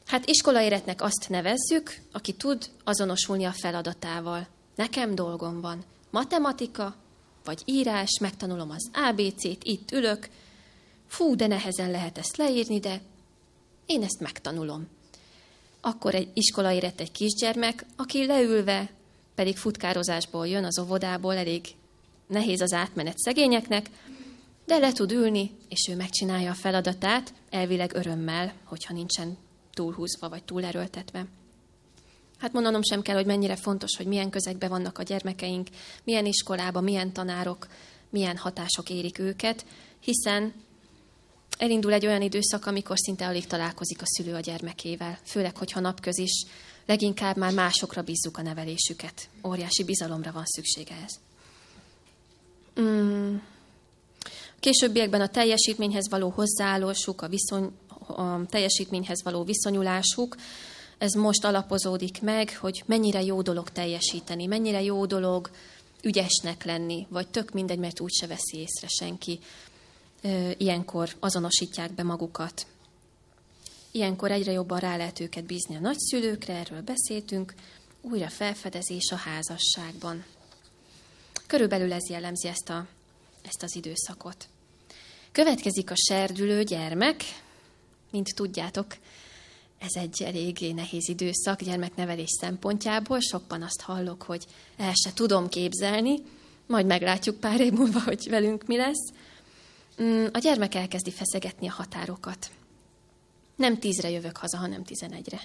Hát 0.07 0.27
iskolaéretnek 0.27 1.03
azt 1.03 1.27
nevezzük, 1.29 1.97
aki 2.13 2.33
tud 2.33 2.71
azonosulni 2.85 3.45
a 3.45 3.53
feladatával. 3.53 4.47
Nekem 4.75 5.15
dolgom 5.15 5.61
van. 5.61 5.85
Matematika, 6.11 6.95
vagy 7.45 7.63
írás, 7.65 8.19
megtanulom 8.21 8.71
az 8.71 8.91
ABC-t, 8.93 9.65
itt 9.65 9.93
ülök, 9.93 10.29
Fú, 11.09 11.37
de 11.37 11.47
nehezen 11.47 11.91
lehet 11.91 12.19
ezt 12.19 12.37
leírni, 12.37 12.79
de 12.79 13.01
én 13.89 14.03
ezt 14.03 14.21
megtanulom. 14.21 14.89
Akkor 15.81 16.15
egy 16.15 16.29
iskola 16.35 16.73
érett 16.73 17.01
egy 17.01 17.13
kisgyermek, 17.13 17.85
aki 17.97 18.27
leülve, 18.27 18.91
pedig 19.35 19.57
futkározásból 19.57 20.49
jön 20.49 20.65
az 20.65 20.79
óvodából, 20.79 21.37
elég 21.37 21.67
nehéz 22.27 22.61
az 22.61 22.73
átmenet 22.73 23.19
szegényeknek, 23.19 23.91
de 24.67 24.79
le 24.79 24.93
tud 24.93 25.13
ülni, 25.13 25.51
és 25.69 25.89
ő 25.91 25.97
megcsinálja 25.97 26.51
a 26.51 26.55
feladatát, 26.55 27.35
elvileg 27.51 27.95
örömmel, 27.95 28.55
hogyha 28.65 28.95
nincsen 28.95 29.37
túlhúzva 29.73 30.29
vagy 30.29 30.45
túlerőltetve. 30.45 31.27
Hát 32.39 32.53
mondanom 32.53 32.83
sem 32.83 33.03
kell, 33.03 33.15
hogy 33.15 33.27
mennyire 33.27 33.57
fontos, 33.57 33.97
hogy 33.97 34.07
milyen 34.07 34.31
közegben 34.31 34.69
vannak 34.69 34.99
a 34.99 35.03
gyermekeink, 35.03 35.69
milyen 36.05 36.27
iskolában, 36.27 36.85
milyen 36.85 37.13
tanárok, 37.13 37.67
milyen 38.11 38.37
hatások 38.37 38.91
érik 38.91 39.19
őket, 39.19 39.67
hiszen 40.01 40.53
elindul 41.59 41.93
egy 41.93 42.07
olyan 42.07 42.23
időszak, 42.23 42.67
amikor 42.67 42.99
szinte 42.99 43.27
alig 43.27 43.47
találkozik 43.47 44.03
a 44.03 44.07
szülő 44.07 44.35
a 44.35 44.41
gyermekével, 44.41 45.19
főleg, 45.25 45.57
hogyha 45.57 45.81
napközis, 45.81 46.45
leginkább 46.87 47.37
már 47.37 47.53
másokra 47.53 48.03
bízzuk 48.03 48.39
a 48.39 48.43
nevelésüket. 48.43 49.29
Óriási 49.47 49.85
bizalomra 49.85 50.33
van 50.33 50.45
szüksége 50.45 50.95
ez. 51.05 51.19
Mm. 52.81 53.37
Későbbiekben 54.61 55.21
a 55.21 55.29
teljesítményhez 55.29 56.09
való 56.09 56.29
hozzáállásuk, 56.29 57.23
a, 57.23 57.29
viszony, 57.29 57.71
a 58.07 58.47
teljesítményhez 58.47 59.23
való 59.23 59.45
viszonyulásuk, 59.45 60.37
ez 60.99 61.13
most 61.13 61.45
alapozódik 61.45 62.23
meg, 62.23 62.59
hogy 62.59 62.83
mennyire 62.87 63.23
jó 63.23 63.43
dolog 63.43 63.71
teljesíteni, 63.71 64.47
mennyire 64.47 64.83
jó 64.83 65.07
dolog 65.07 65.51
ügyesnek 66.03 66.65
lenni, 66.65 67.07
vagy 67.09 67.29
tök 67.29 67.53
mindegy, 67.53 67.79
mert 67.79 68.01
úgyse 68.01 68.27
veszi 68.27 68.57
észre 68.57 68.89
senki 68.89 69.39
ilyenkor 70.57 71.17
azonosítják 71.19 71.93
be 71.93 72.03
magukat. 72.03 72.67
Ilyenkor 73.91 74.31
egyre 74.31 74.53
jobban 74.53 74.79
rá 74.79 74.97
lehet 74.97 75.21
őket 75.21 75.45
bízni 75.45 75.77
a 75.77 75.81
nagyszülőkre, 75.81 76.55
erről 76.55 76.83
beszéltünk, 76.83 77.55
újra 78.01 78.29
felfedezés 78.29 79.11
a 79.11 79.17
házasságban. 79.17 80.25
Körülbelül 81.47 81.93
ez 81.93 82.09
jellemzi 82.09 82.49
ezt, 82.49 82.69
a, 82.69 82.87
ezt 83.43 83.63
az 83.63 83.77
időszakot. 83.77 84.49
Következik 85.33 85.91
a 85.91 85.97
serdülő 85.97 86.63
gyermek, 86.63 87.23
mint 88.11 88.35
tudjátok, 88.35 88.97
ez 89.79 90.03
egy 90.03 90.23
eléggé 90.23 90.73
nehéz 90.73 91.09
időszak 91.09 91.63
gyermeknevelés 91.63 92.31
szempontjából. 92.41 93.21
Sokban 93.21 93.63
azt 93.63 93.81
hallok, 93.81 94.23
hogy 94.23 94.47
el 94.77 94.93
se 94.95 95.13
tudom 95.13 95.49
képzelni, 95.49 96.23
majd 96.67 96.87
meglátjuk 96.87 97.41
pár 97.41 97.61
év 97.61 97.73
múlva, 97.73 98.01
hogy 98.01 98.29
velünk 98.29 98.67
mi 98.67 98.77
lesz. 98.77 99.13
Mm, 100.03 100.27
a 100.33 100.39
gyermek 100.39 100.75
elkezdi 100.75 101.11
feszegetni 101.11 101.69
a 101.69 101.73
határokat. 101.73 102.51
Nem 103.57 103.79
tízre 103.79 104.11
jövök 104.11 104.37
haza, 104.37 104.57
hanem 104.57 104.85
tizenegyre. 104.85 105.41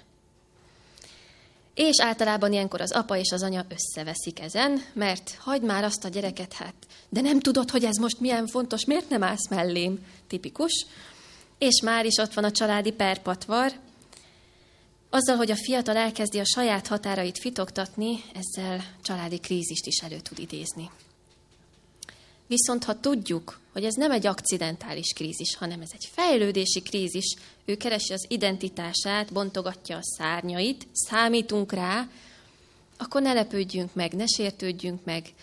És 1.74 2.02
általában 2.02 2.52
ilyenkor 2.52 2.82
az 2.82 2.92
apa 2.92 3.18
és 3.18 3.32
az 3.32 3.44
anya 3.44 3.66
összeveszik 3.70 4.40
ezen, 4.40 4.82
mert 4.94 5.36
hagyd 5.40 5.64
már 5.64 5.84
azt 5.84 6.06
a 6.06 6.08
gyereket, 6.10 6.54
hát, 6.54 6.74
de 7.10 7.22
nem 7.22 7.40
tudod, 7.40 7.70
hogy 7.70 7.84
ez 7.84 7.96
most 7.96 8.20
milyen 8.20 8.48
fontos, 8.48 8.86
miért 8.86 9.10
nem 9.10 9.24
állsz 9.24 9.50
mellém? 9.50 10.06
Tipikus. 10.28 10.86
És 11.58 11.82
már 11.82 12.06
is 12.06 12.18
ott 12.18 12.34
van 12.34 12.44
a 12.44 12.52
családi 12.52 12.92
perpatvar. 12.92 13.72
Azzal, 15.10 15.36
hogy 15.36 15.52
a 15.52 15.56
fiatal 15.56 15.96
elkezdi 15.98 16.40
a 16.40 16.46
saját 16.46 16.88
határait 16.88 17.38
fitoktatni, 17.38 18.24
ezzel 18.34 18.86
családi 19.02 19.40
krízist 19.40 19.86
is 19.86 19.98
elő 19.98 20.20
tud 20.20 20.40
idézni. 20.40 20.90
Viszont 22.48 22.84
ha 22.84 23.00
tudjuk, 23.00 23.60
hogy 23.74 23.84
ez 23.84 23.94
nem 23.94 24.12
egy 24.12 24.28
akcidentális 24.28 25.14
krízis, 25.14 25.56
hanem 25.56 25.82
ez 25.82 25.90
egy 25.94 26.10
fejlődési 26.12 26.82
krízis, 26.82 27.36
ő 27.66 27.76
keresi 27.76 28.14
az 28.14 28.26
identitását, 28.28 29.34
bontogatja 29.34 29.98
a 29.98 30.04
szárnyait, 30.18 30.88
számítunk 30.92 31.72
rá, 31.72 32.08
akkor 32.98 33.22
ne 33.22 33.34
lepődjünk 33.34 33.94
meg, 33.94 34.14
ne 34.14 34.26
sértődjünk 34.26 35.04
meg, 35.04 35.34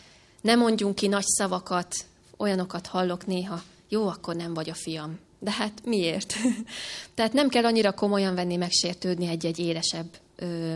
ne 0.41 0.55
mondjunk 0.55 0.95
ki 0.95 1.07
nagy 1.07 1.27
szavakat, 1.27 1.95
olyanokat 2.37 2.87
hallok 2.87 3.27
néha, 3.27 3.63
jó, 3.89 4.09
akkor 4.09 4.37
nem 4.37 4.55
vagy 4.55 4.71
a 4.71 4.75
fiam. 4.75 5.19
De 5.39 5.51
hát 5.51 5.85
miért? 5.85 6.35
Tehát 7.15 7.33
nem 7.33 7.49
kell 7.49 7.65
annyira 7.65 7.93
komolyan 7.93 8.35
venni, 8.35 8.57
megsértődni 8.57 9.27
egy-egy 9.27 9.59
élesebb 9.59 10.09
ö, 10.37 10.75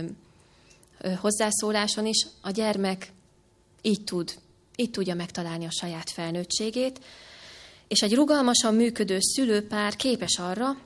ö, 1.00 1.12
hozzászóláson 1.12 2.06
is. 2.06 2.26
A 2.40 2.50
gyermek 2.50 3.12
így 3.82 4.04
tud 4.04 4.34
itt 4.76 4.92
tudja 4.92 5.14
megtalálni 5.14 5.64
a 5.64 5.70
saját 5.70 6.10
felnőttségét, 6.10 7.00
és 7.88 8.00
egy 8.00 8.14
rugalmasan 8.14 8.74
működő 8.74 9.18
szülőpár 9.20 9.96
képes 9.96 10.38
arra, 10.38 10.76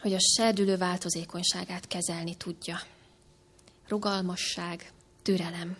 hogy 0.00 0.14
a 0.14 0.20
serdülő 0.36 0.76
változékonyságát 0.76 1.86
kezelni 1.86 2.36
tudja. 2.36 2.80
Rugalmasság, 3.88 4.92
türelem. 5.22 5.76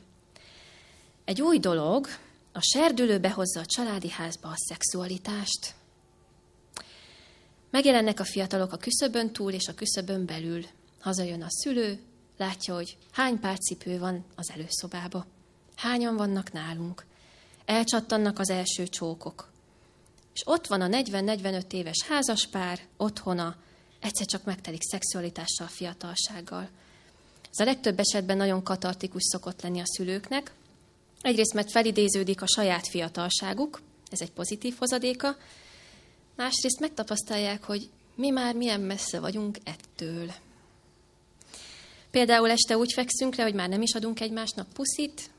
Egy 1.24 1.42
új 1.42 1.58
dolog, 1.58 2.06
a 2.52 2.60
serdülő 2.60 3.18
behozza 3.18 3.60
a 3.60 3.66
családi 3.66 4.10
házba 4.10 4.48
a 4.48 4.56
szexualitást. 4.56 5.74
Megjelennek 7.70 8.20
a 8.20 8.24
fiatalok 8.24 8.72
a 8.72 8.76
küszöbön 8.76 9.32
túl 9.32 9.52
és 9.52 9.68
a 9.68 9.74
küszöbön 9.74 10.26
belül. 10.26 10.64
Hazajön 11.00 11.42
a 11.42 11.50
szülő, 11.50 12.00
látja, 12.36 12.74
hogy 12.74 12.96
hány 13.12 13.40
pár 13.40 13.58
cipő 13.58 13.98
van 13.98 14.24
az 14.34 14.50
előszobába. 14.50 15.26
Hányan 15.76 16.16
vannak 16.16 16.52
nálunk 16.52 17.06
elcsattannak 17.68 18.38
az 18.38 18.50
első 18.50 18.86
csókok. 18.86 19.50
És 20.34 20.42
ott 20.44 20.66
van 20.66 20.80
a 20.80 20.86
40-45 20.86 21.72
éves 21.72 22.04
házaspár, 22.08 22.80
otthona, 22.96 23.56
egyszer 24.00 24.26
csak 24.26 24.44
megtelik 24.44 24.82
szexualitással, 24.82 25.66
fiatalsággal. 25.66 26.68
Ez 27.50 27.58
a 27.58 27.64
legtöbb 27.64 27.98
esetben 27.98 28.36
nagyon 28.36 28.62
katartikus 28.62 29.22
szokott 29.22 29.62
lenni 29.62 29.80
a 29.80 29.86
szülőknek. 29.86 30.52
Egyrészt, 31.20 31.54
mert 31.54 31.70
felidéződik 31.70 32.42
a 32.42 32.46
saját 32.46 32.88
fiatalságuk, 32.88 33.80
ez 34.10 34.20
egy 34.20 34.32
pozitív 34.32 34.76
hozadéka, 34.78 35.36
másrészt 36.36 36.80
megtapasztalják, 36.80 37.64
hogy 37.64 37.90
mi 38.14 38.30
már 38.30 38.54
milyen 38.54 38.80
messze 38.80 39.20
vagyunk 39.20 39.58
ettől. 39.64 40.32
Például 42.10 42.50
este 42.50 42.76
úgy 42.76 42.92
fekszünk 42.92 43.34
le, 43.34 43.42
hogy 43.42 43.54
már 43.54 43.68
nem 43.68 43.82
is 43.82 43.94
adunk 43.94 44.20
egymásnak 44.20 44.68
puszit, 44.72 45.30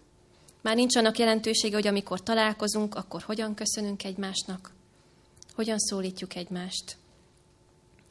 már 0.61 0.75
nincs 0.75 0.95
annak 0.95 1.17
jelentősége, 1.17 1.75
hogy 1.75 1.87
amikor 1.87 2.23
találkozunk, 2.23 2.95
akkor 2.95 3.21
hogyan 3.21 3.53
köszönünk 3.53 4.03
egymásnak, 4.03 4.71
hogyan 5.55 5.79
szólítjuk 5.79 6.35
egymást. 6.35 6.97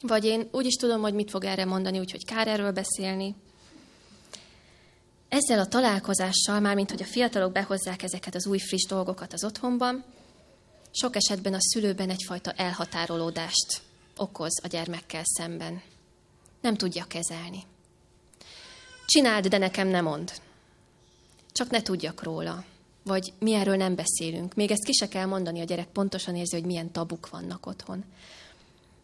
Vagy 0.01 0.25
én 0.25 0.47
úgy 0.51 0.65
is 0.65 0.73
tudom, 0.73 1.01
hogy 1.01 1.13
mit 1.13 1.29
fog 1.29 1.43
erre 1.43 1.65
mondani, 1.65 1.99
úgyhogy 1.99 2.25
kár 2.25 2.47
erről 2.47 2.71
beszélni. 2.71 3.35
Ezzel 5.29 5.59
a 5.59 5.67
találkozással, 5.67 6.59
már 6.59 6.75
mint 6.75 6.89
hogy 6.89 7.01
a 7.01 7.05
fiatalok 7.05 7.51
behozzák 7.51 8.03
ezeket 8.03 8.35
az 8.35 8.47
új 8.47 8.59
friss 8.59 8.85
dolgokat 8.87 9.33
az 9.33 9.43
otthonban, 9.43 10.03
sok 10.91 11.15
esetben 11.15 11.53
a 11.53 11.61
szülőben 11.61 12.09
egyfajta 12.09 12.51
elhatárolódást 12.51 13.81
okoz 14.15 14.63
a 14.63 14.67
gyermekkel 14.67 15.23
szemben. 15.23 15.81
Nem 16.61 16.75
tudja 16.75 17.05
kezelni. 17.07 17.63
Csináld, 19.05 19.47
de 19.47 19.57
nekem 19.57 19.87
nem 19.87 20.03
mond. 20.03 20.31
Csak 21.59 21.69
ne 21.69 21.81
tudjak 21.81 22.23
róla. 22.23 22.63
Vagy 23.03 23.33
mi 23.39 23.53
erről 23.53 23.75
nem 23.75 23.95
beszélünk. 23.95 24.55
Még 24.55 24.71
ezt 24.71 24.83
ki 24.83 24.93
se 24.93 25.07
kell 25.07 25.25
mondani, 25.25 25.59
a 25.59 25.63
gyerek 25.63 25.87
pontosan 25.87 26.35
érzi, 26.35 26.55
hogy 26.55 26.65
milyen 26.65 26.91
tabuk 26.91 27.29
vannak 27.29 27.65
otthon. 27.65 28.03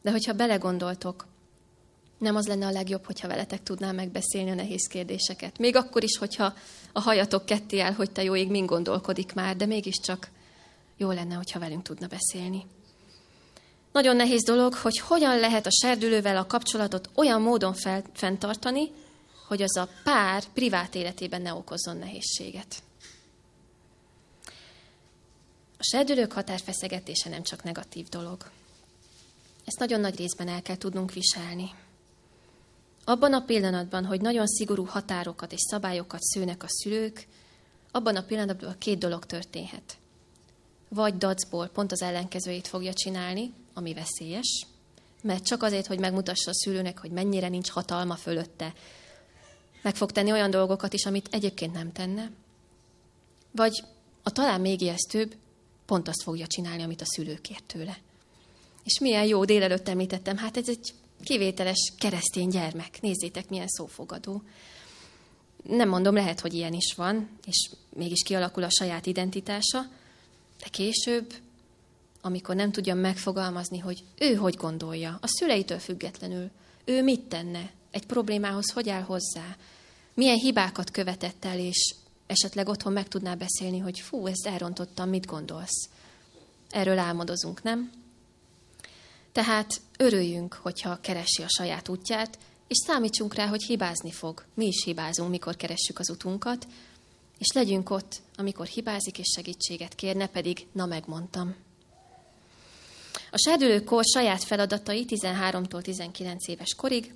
De 0.01 0.11
hogyha 0.11 0.33
belegondoltok, 0.33 1.25
nem 2.17 2.35
az 2.35 2.47
lenne 2.47 2.65
a 2.65 2.71
legjobb, 2.71 3.05
hogyha 3.05 3.27
veletek 3.27 3.63
tudnám 3.63 3.95
megbeszélni 3.95 4.49
a 4.49 4.53
nehéz 4.53 4.87
kérdéseket. 4.87 5.57
Még 5.57 5.75
akkor 5.75 6.03
is, 6.03 6.17
hogyha 6.17 6.53
a 6.91 6.99
hajatok 6.99 7.45
ketté 7.45 7.79
el, 7.79 7.93
hogy 7.93 8.11
te 8.11 8.23
jó 8.23 8.35
ég, 8.35 8.49
mind 8.49 8.67
gondolkodik 8.67 9.33
már, 9.33 9.55
de 9.55 9.65
mégiscsak 9.65 10.29
jó 10.97 11.11
lenne, 11.11 11.35
hogyha 11.35 11.59
velünk 11.59 11.83
tudna 11.83 12.07
beszélni. 12.07 12.65
Nagyon 13.91 14.15
nehéz 14.15 14.43
dolog, 14.43 14.73
hogy 14.73 14.99
hogyan 14.99 15.39
lehet 15.39 15.65
a 15.65 15.71
serdülővel 15.81 16.37
a 16.37 16.45
kapcsolatot 16.45 17.09
olyan 17.15 17.41
módon 17.41 17.73
fel, 17.73 18.03
fenntartani, 18.13 18.91
hogy 19.47 19.61
az 19.61 19.77
a 19.77 19.89
pár 20.03 20.43
privát 20.53 20.95
életében 20.95 21.41
ne 21.41 21.53
okozzon 21.53 21.97
nehézséget. 21.97 22.83
A 25.77 25.83
serdülők 25.83 26.31
határfeszegetése 26.31 27.29
nem 27.29 27.43
csak 27.43 27.63
negatív 27.63 28.07
dolog. 28.07 28.51
Ezt 29.65 29.79
nagyon 29.79 29.99
nagy 29.99 30.17
részben 30.17 30.47
el 30.47 30.61
kell 30.61 30.77
tudnunk 30.77 31.13
viselni. 31.13 31.69
Abban 33.03 33.33
a 33.33 33.45
pillanatban, 33.45 34.05
hogy 34.05 34.21
nagyon 34.21 34.47
szigorú 34.47 34.85
határokat 34.85 35.51
és 35.51 35.59
szabályokat 35.69 36.21
szőnek 36.21 36.63
a 36.63 36.69
szülők, 36.69 37.27
abban 37.91 38.15
a 38.15 38.23
pillanatban 38.23 38.75
két 38.77 38.97
dolog 38.97 39.25
történhet. 39.25 39.97
Vagy 40.89 41.17
dacból 41.17 41.67
pont 41.67 41.91
az 41.91 42.01
ellenkezőjét 42.01 42.67
fogja 42.67 42.93
csinálni, 42.93 43.53
ami 43.73 43.93
veszélyes, 43.93 44.65
mert 45.21 45.45
csak 45.45 45.63
azért, 45.63 45.87
hogy 45.87 45.99
megmutassa 45.99 46.49
a 46.49 46.53
szülőnek, 46.53 46.99
hogy 46.99 47.11
mennyire 47.11 47.47
nincs 47.47 47.69
hatalma 47.69 48.15
fölötte, 48.15 48.73
meg 49.85 49.95
fog 49.95 50.11
tenni 50.11 50.31
olyan 50.31 50.49
dolgokat 50.49 50.93
is, 50.93 51.05
amit 51.05 51.27
egyébként 51.31 51.73
nem 51.73 51.91
tenne. 51.91 52.31
Vagy 53.51 53.83
a 54.23 54.31
talán 54.31 54.61
még 54.61 54.81
ijesztőbb, 54.81 55.35
pont 55.85 56.07
azt 56.07 56.23
fogja 56.23 56.47
csinálni, 56.47 56.83
amit 56.83 57.01
a 57.01 57.05
szülő 57.05 57.35
kért 57.41 57.63
tőle. 57.63 57.97
És 58.83 58.99
milyen 58.99 59.25
jó 59.25 59.45
délelőtt 59.45 59.87
említettem, 59.87 60.37
hát 60.37 60.57
ez 60.57 60.69
egy 60.69 60.93
kivételes 61.23 61.93
keresztény 61.99 62.49
gyermek. 62.49 63.01
Nézzétek, 63.01 63.49
milyen 63.49 63.67
szófogadó. 63.67 64.41
Nem 65.63 65.89
mondom, 65.89 66.15
lehet, 66.15 66.39
hogy 66.39 66.53
ilyen 66.53 66.73
is 66.73 66.93
van, 66.93 67.29
és 67.45 67.69
mégis 67.89 68.23
kialakul 68.23 68.63
a 68.63 68.69
saját 68.69 69.05
identitása, 69.05 69.85
de 70.59 70.67
később, 70.71 71.33
amikor 72.21 72.55
nem 72.55 72.71
tudja 72.71 72.95
megfogalmazni, 72.95 73.79
hogy 73.79 74.03
ő 74.17 74.33
hogy 74.33 74.55
gondolja, 74.55 75.17
a 75.21 75.27
szüleitől 75.27 75.79
függetlenül, 75.79 76.49
ő 76.85 77.03
mit 77.03 77.21
tenne, 77.21 77.71
egy 77.91 78.05
problémához 78.05 78.71
hogy 78.71 78.89
áll 78.89 79.01
hozzá, 79.01 79.55
milyen 80.15 80.37
hibákat 80.37 80.91
követett 80.91 81.45
el, 81.45 81.59
és 81.59 81.95
esetleg 82.27 82.67
otthon 82.67 82.93
meg 82.93 83.07
tudná 83.07 83.35
beszélni, 83.35 83.79
hogy 83.79 83.99
fú, 83.99 84.27
ezt 84.27 84.47
elrontottam, 84.47 85.09
mit 85.09 85.25
gondolsz? 85.25 85.89
Erről 86.69 86.97
álmodozunk, 86.97 87.63
nem? 87.63 87.91
Tehát 89.31 89.81
örüljünk, 89.97 90.53
hogyha 90.53 90.99
keresi 91.01 91.41
a 91.41 91.49
saját 91.49 91.89
útját, 91.89 92.37
és 92.67 92.77
számítsunk 92.77 93.33
rá, 93.33 93.47
hogy 93.47 93.63
hibázni 93.63 94.11
fog. 94.11 94.45
Mi 94.53 94.65
is 94.65 94.83
hibázunk, 94.83 95.29
mikor 95.29 95.55
keressük 95.55 95.99
az 95.99 96.09
utunkat, 96.09 96.67
és 97.37 97.51
legyünk 97.53 97.89
ott, 97.89 98.21
amikor 98.35 98.65
hibázik 98.65 99.19
és 99.19 99.31
segítséget 99.35 99.95
kér, 99.95 100.15
ne 100.15 100.27
pedig, 100.27 100.67
na 100.71 100.85
megmondtam. 100.85 101.55
A 103.31 103.37
serdülőkor 103.37 104.03
saját 104.03 104.43
feladatai 104.43 105.05
13-tól 105.09 105.81
19 105.81 106.47
éves 106.47 106.75
korig. 106.75 107.13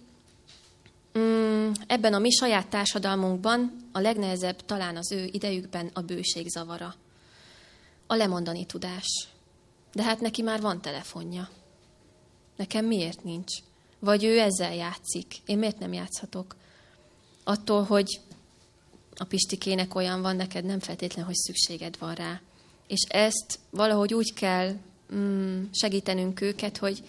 Mm, 1.18 1.72
ebben 1.88 2.14
a 2.14 2.20
mi 2.20 2.32
saját 2.32 2.68
társadalmunkban 2.68 3.88
a 3.92 4.00
legnehezebb 4.00 4.66
talán 4.66 4.96
az 4.96 5.12
ő 5.12 5.30
idejükben 5.32 5.90
a 5.94 6.02
bőség 6.02 6.48
zavara. 6.48 6.96
A 8.08 8.16
lemondani 8.16 8.66
tudás. 8.66 9.28
De 9.94 10.04
hát 10.04 10.20
neki 10.20 10.42
már 10.42 10.62
van 10.62 10.82
telefonja. 10.82 11.50
Nekem 12.56 12.86
miért 12.86 13.24
nincs? 13.24 13.52
Vagy 14.00 14.24
ő 14.24 14.40
ezzel 14.40 14.76
játszik. 14.76 15.36
Én 15.46 15.58
miért 15.58 15.80
nem 15.80 15.94
játszhatok? 15.94 16.56
Attól, 17.44 17.84
hogy 17.84 18.20
a 19.16 19.24
Pistikének 19.24 19.96
olyan 19.96 20.22
van, 20.22 20.36
neked 20.36 20.66
nem 20.66 20.80
feltétlen, 20.80 21.26
hogy 21.26 21.36
szükséged 21.36 21.98
van 22.00 22.14
rá. 22.14 22.42
És 22.88 23.02
ezt 23.08 23.60
valahogy 23.70 24.14
úgy 24.14 24.34
kell 24.34 24.76
mm, 25.14 25.64
segítenünk 25.72 26.42
őket, 26.42 26.78
hogy 26.78 27.04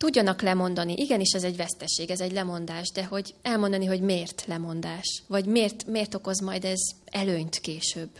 tudjanak 0.00 0.42
lemondani. 0.42 0.94
Igenis, 0.96 1.32
ez 1.32 1.44
egy 1.44 1.56
veszteség, 1.56 2.10
ez 2.10 2.20
egy 2.20 2.32
lemondás, 2.32 2.90
de 2.90 3.04
hogy 3.04 3.34
elmondani, 3.42 3.86
hogy 3.86 4.00
miért 4.00 4.44
lemondás, 4.46 5.22
vagy 5.26 5.44
miért, 5.44 5.86
miért 5.86 6.14
okoz 6.14 6.40
majd 6.40 6.64
ez 6.64 6.78
előnyt 7.04 7.58
később. 7.58 8.10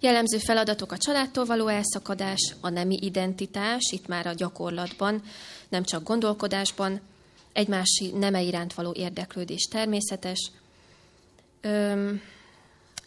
Jellemző 0.00 0.38
feladatok 0.38 0.92
a 0.92 0.98
családtól 0.98 1.44
való 1.44 1.66
elszakadás, 1.66 2.54
a 2.60 2.68
nemi 2.68 2.98
identitás, 3.00 3.80
itt 3.92 4.06
már 4.06 4.26
a 4.26 4.32
gyakorlatban, 4.32 5.22
nem 5.68 5.84
csak 5.84 6.02
gondolkodásban, 6.02 7.00
egymási 7.52 8.10
neme 8.14 8.42
iránt 8.42 8.74
való 8.74 8.92
érdeklődés 8.96 9.62
természetes, 9.70 10.50
öm, 11.60 12.20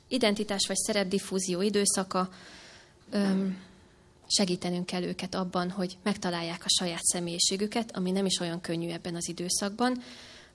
identitás 0.07 0.67
vagy 0.67 0.77
szerepdiffúzió 0.77 1.61
időszaka, 1.61 2.29
öm, 3.11 3.57
segítenünk 4.27 4.85
kell 4.85 5.03
őket 5.03 5.35
abban, 5.35 5.69
hogy 5.69 5.97
megtalálják 6.03 6.65
a 6.65 6.69
saját 6.69 7.03
személyiségüket, 7.03 7.95
ami 7.95 8.11
nem 8.11 8.25
is 8.25 8.39
olyan 8.39 8.61
könnyű 8.61 8.89
ebben 8.89 9.15
az 9.15 9.29
időszakban, 9.29 10.03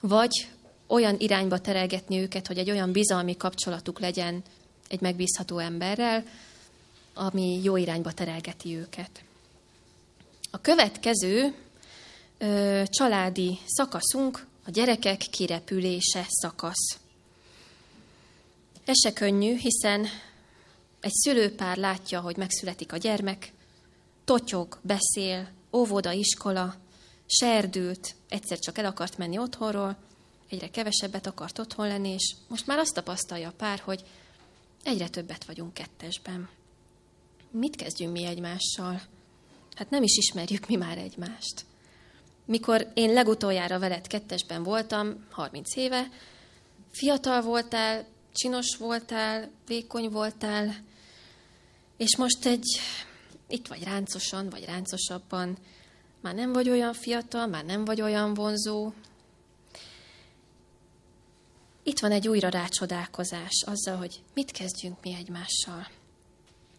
vagy 0.01 0.49
olyan 0.87 1.17
irányba 1.19 1.59
terelgetni 1.59 2.19
őket, 2.19 2.47
hogy 2.47 2.59
egy 2.59 2.71
olyan 2.71 2.93
bizalmi 2.93 3.37
kapcsolatuk 3.37 3.99
legyen 3.99 4.43
egy 4.89 5.01
megbízható 5.01 5.59
emberrel, 5.59 6.25
ami 7.15 7.61
jó 7.63 7.77
irányba 7.77 8.13
terelgeti 8.13 8.77
őket. 8.77 9.23
A 10.51 10.61
következő 10.61 11.55
ö, 12.39 12.83
családi 12.87 13.59
szakaszunk 13.67 14.47
a 14.67 14.71
gyerekek 14.71 15.19
kirepülése 15.19 16.27
szakasz. 16.29 16.99
Ez 18.85 19.01
se 19.03 19.13
könnyű, 19.13 19.57
hiszen 19.57 20.07
egy 21.01 21.13
szülőpár 21.13 21.77
látja, 21.77 22.21
hogy 22.21 22.37
megszületik 22.37 22.93
a 22.93 22.97
gyermek, 22.97 23.53
totyog, 24.29 24.79
beszél, 24.83 25.49
óvoda, 25.73 26.13
iskola, 26.13 26.75
serdült, 27.27 28.15
egyszer 28.29 28.59
csak 28.59 28.79
el 28.79 28.85
akart 28.85 29.19
menni 29.19 29.39
otthonról, 29.39 29.97
egyre 30.49 30.71
kevesebbet 30.71 31.27
akart 31.27 31.59
otthon 31.59 31.87
lenni, 31.87 32.09
és 32.09 32.35
most 32.49 32.67
már 32.67 32.79
azt 32.79 32.95
tapasztalja 32.95 33.49
a 33.49 33.53
pár, 33.57 33.79
hogy 33.79 34.05
egyre 34.83 35.09
többet 35.09 35.45
vagyunk 35.45 35.75
kettesben. 35.75 36.49
Mit 37.51 37.77
kezdjünk 37.77 38.13
mi 38.13 38.25
egymással? 38.25 39.03
Hát 39.75 39.91
nem 39.91 40.03
is 40.03 40.17
ismerjük 40.17 40.67
mi 40.67 40.77
már 40.77 40.99
egymást. 40.99 41.65
Mikor 42.45 42.91
én 42.95 43.13
legutoljára 43.13 43.79
veled 43.79 44.07
kettesben 44.07 44.63
voltam, 44.63 45.27
30 45.31 45.77
éve, 45.77 46.11
fiatal 46.91 47.43
voltál, 47.43 48.07
csinos 48.33 48.77
voltál, 48.77 49.51
vékony 49.67 50.09
voltál, 50.09 50.75
és 51.97 52.17
most 52.17 52.47
egy, 52.47 52.81
itt 53.49 53.67
vagy 53.67 53.83
ráncosan, 53.83 54.49
vagy 54.49 54.65
ráncosabban, 54.65 55.59
már 56.21 56.35
nem 56.35 56.53
vagy 56.53 56.71
olyan 56.71 56.93
fiatal, 56.93 57.47
már 57.47 57.65
nem 57.65 57.85
vagy 57.85 58.01
olyan 58.01 58.35
vonzó, 58.35 58.93
itt 61.89 61.99
van 61.99 62.13
egy 62.13 62.29
újra 62.29 62.49
rácsodálkozás 62.49 63.63
azzal, 63.67 63.97
hogy 63.97 64.23
mit 64.35 64.51
kezdjünk 64.51 64.97
mi 65.03 65.15
egymással. 65.15 65.89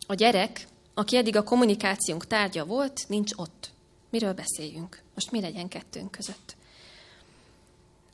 A 0.07 0.13
gyerek, 0.13 0.67
aki 0.93 1.17
eddig 1.17 1.35
a 1.35 1.43
kommunikációnk 1.43 2.27
tárgya 2.27 2.65
volt, 2.65 3.05
nincs 3.07 3.31
ott. 3.35 3.71
Miről 4.09 4.33
beszéljünk? 4.33 5.01
Most 5.13 5.31
mi 5.31 5.41
legyen 5.41 5.67
kettőnk 5.67 6.11
között? 6.11 6.55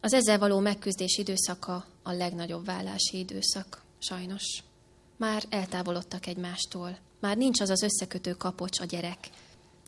Az 0.01 0.13
ezzel 0.13 0.39
való 0.39 0.59
megküzdés 0.59 1.17
időszaka 1.17 1.85
a 2.03 2.11
legnagyobb 2.11 2.65
vállási 2.65 3.17
időszak, 3.17 3.81
sajnos. 3.99 4.63
Már 5.17 5.43
eltávolodtak 5.49 6.25
egymástól. 6.25 6.97
Már 7.25 7.37
nincs 7.37 7.61
az 7.61 7.69
az 7.69 7.81
összekötő 7.81 8.33
kapocs 8.33 8.79
a 8.79 8.85
gyerek, 8.85 9.29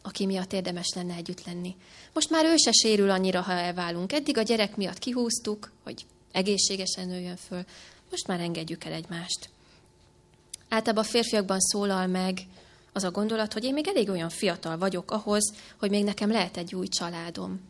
aki 0.01 0.25
miatt 0.25 0.53
érdemes 0.53 0.91
lenne 0.95 1.15
együtt 1.15 1.45
lenni. 1.45 1.75
Most 2.13 2.29
már 2.29 2.45
ő 2.45 2.55
se 2.55 2.71
sérül 2.71 3.09
annyira, 3.09 3.41
ha 3.41 3.51
elválunk. 3.51 4.13
Eddig 4.13 4.37
a 4.37 4.41
gyerek 4.41 4.75
miatt 4.75 4.99
kihúztuk, 4.99 5.71
hogy 5.83 6.05
egészségesen 6.31 7.07
nőjön 7.07 7.35
föl. 7.35 7.63
Most 8.11 8.27
már 8.27 8.39
engedjük 8.39 8.83
el 8.83 8.91
egymást. 8.91 9.49
Általában 10.69 11.03
a 11.03 11.07
férfiakban 11.07 11.59
szólal 11.59 12.07
meg 12.07 12.39
az 12.93 13.03
a 13.03 13.11
gondolat, 13.11 13.53
hogy 13.53 13.63
én 13.63 13.73
még 13.73 13.87
elég 13.87 14.09
olyan 14.09 14.29
fiatal 14.29 14.77
vagyok 14.77 15.11
ahhoz, 15.11 15.53
hogy 15.79 15.89
még 15.89 16.03
nekem 16.03 16.31
lehet 16.31 16.57
egy 16.57 16.75
új 16.75 16.87
családom. 16.87 17.61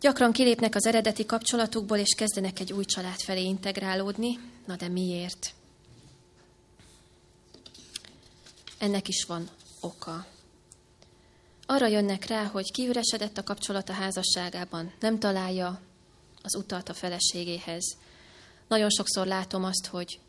Gyakran 0.00 0.32
kilépnek 0.32 0.74
az 0.74 0.86
eredeti 0.86 1.26
kapcsolatukból, 1.26 1.98
és 1.98 2.14
kezdenek 2.16 2.60
egy 2.60 2.72
új 2.72 2.84
család 2.84 3.20
felé 3.20 3.44
integrálódni. 3.44 4.38
Na 4.66 4.76
de 4.76 4.88
miért? 4.88 5.55
Ennek 8.86 9.08
is 9.08 9.24
van 9.24 9.48
oka. 9.80 10.26
arra 11.66 11.86
jönnek 11.86 12.26
rá, 12.26 12.44
hogy 12.44 12.70
kiüresedett 12.72 13.38
a 13.38 13.42
kapcsolat 13.42 13.88
a 13.88 13.92
házasságában, 13.92 14.92
nem 15.00 15.18
találja 15.18 15.80
az 16.42 16.54
utat 16.54 16.88
a 16.88 16.94
feleségéhez. 16.94 17.96
Nagyon 18.68 18.90
sokszor 18.90 19.26
látom 19.26 19.64
azt, 19.64 19.86
hogy 19.86 20.20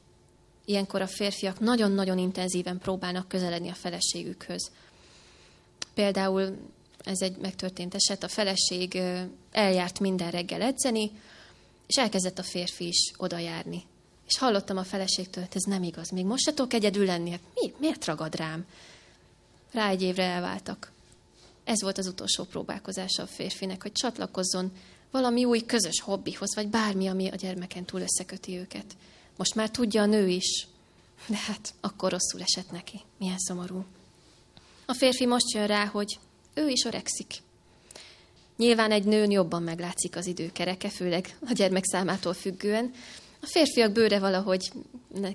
ilyenkor 0.65 1.01
a 1.01 1.07
férfiak 1.07 1.59
nagyon-nagyon 1.59 2.17
intenzíven 2.17 2.77
próbálnak 2.77 3.27
közeledni 3.27 3.69
a 3.69 3.73
feleségükhöz. 3.73 4.71
Például 5.93 6.57
ez 6.97 7.21
egy 7.21 7.37
megtörtént 7.37 7.95
eset, 7.95 8.23
a 8.23 8.27
feleség 8.27 9.01
eljárt 9.51 9.99
minden 9.99 10.31
reggel 10.31 10.61
edzeni, 10.61 11.11
és 11.87 11.95
elkezdett 11.95 12.39
a 12.39 12.43
férfi 12.43 12.87
is 12.87 13.11
oda 13.17 13.37
járni. 13.37 13.83
És 14.27 14.37
hallottam 14.37 14.77
a 14.77 14.83
feleségtől, 14.83 15.43
hogy 15.43 15.55
ez 15.55 15.63
nem 15.63 15.83
igaz, 15.83 16.09
még 16.09 16.25
most 16.25 16.43
se 16.43 16.53
tudok 16.53 16.73
egyedül 16.73 17.05
lenni, 17.05 17.29
hát 17.29 17.41
mi, 17.53 17.73
miért 17.77 18.05
ragad 18.05 18.35
rám? 18.35 18.65
Rá 19.71 19.89
egy 19.89 20.01
évre 20.01 20.23
elváltak. 20.23 20.91
Ez 21.63 21.81
volt 21.81 21.97
az 21.97 22.07
utolsó 22.07 22.43
próbálkozása 22.43 23.23
a 23.23 23.27
férfinek, 23.27 23.81
hogy 23.81 23.91
csatlakozzon 23.91 24.71
valami 25.11 25.45
új 25.45 25.65
közös 25.65 26.01
hobbihoz, 26.01 26.55
vagy 26.55 26.67
bármi, 26.67 27.07
ami 27.07 27.27
a 27.27 27.35
gyermeken 27.35 27.85
túl 27.85 28.01
összeköti 28.01 28.57
őket. 28.57 28.85
Most 29.37 29.55
már 29.55 29.69
tudja 29.69 30.01
a 30.01 30.05
nő 30.05 30.27
is, 30.27 30.67
de 31.27 31.37
hát 31.37 31.73
akkor 31.81 32.11
rosszul 32.11 32.41
esett 32.41 32.71
neki. 32.71 32.99
Milyen 33.17 33.37
szomorú. 33.37 33.85
A 34.85 34.93
férfi 34.93 35.25
most 35.25 35.51
jön 35.53 35.67
rá, 35.67 35.85
hogy 35.85 36.19
ő 36.53 36.67
is 36.67 36.83
öregszik. 36.83 37.33
Nyilván 38.57 38.91
egy 38.91 39.03
nőn 39.03 39.31
jobban 39.31 39.63
meglátszik 39.63 40.15
az 40.15 40.25
időkereke, 40.25 40.89
főleg 40.89 41.37
a 41.47 41.53
gyermek 41.53 41.85
számától 41.85 42.33
függően. 42.33 42.93
A 43.47 43.49
férfiak 43.49 43.91
bőre 43.91 44.19
valahogy 44.19 44.71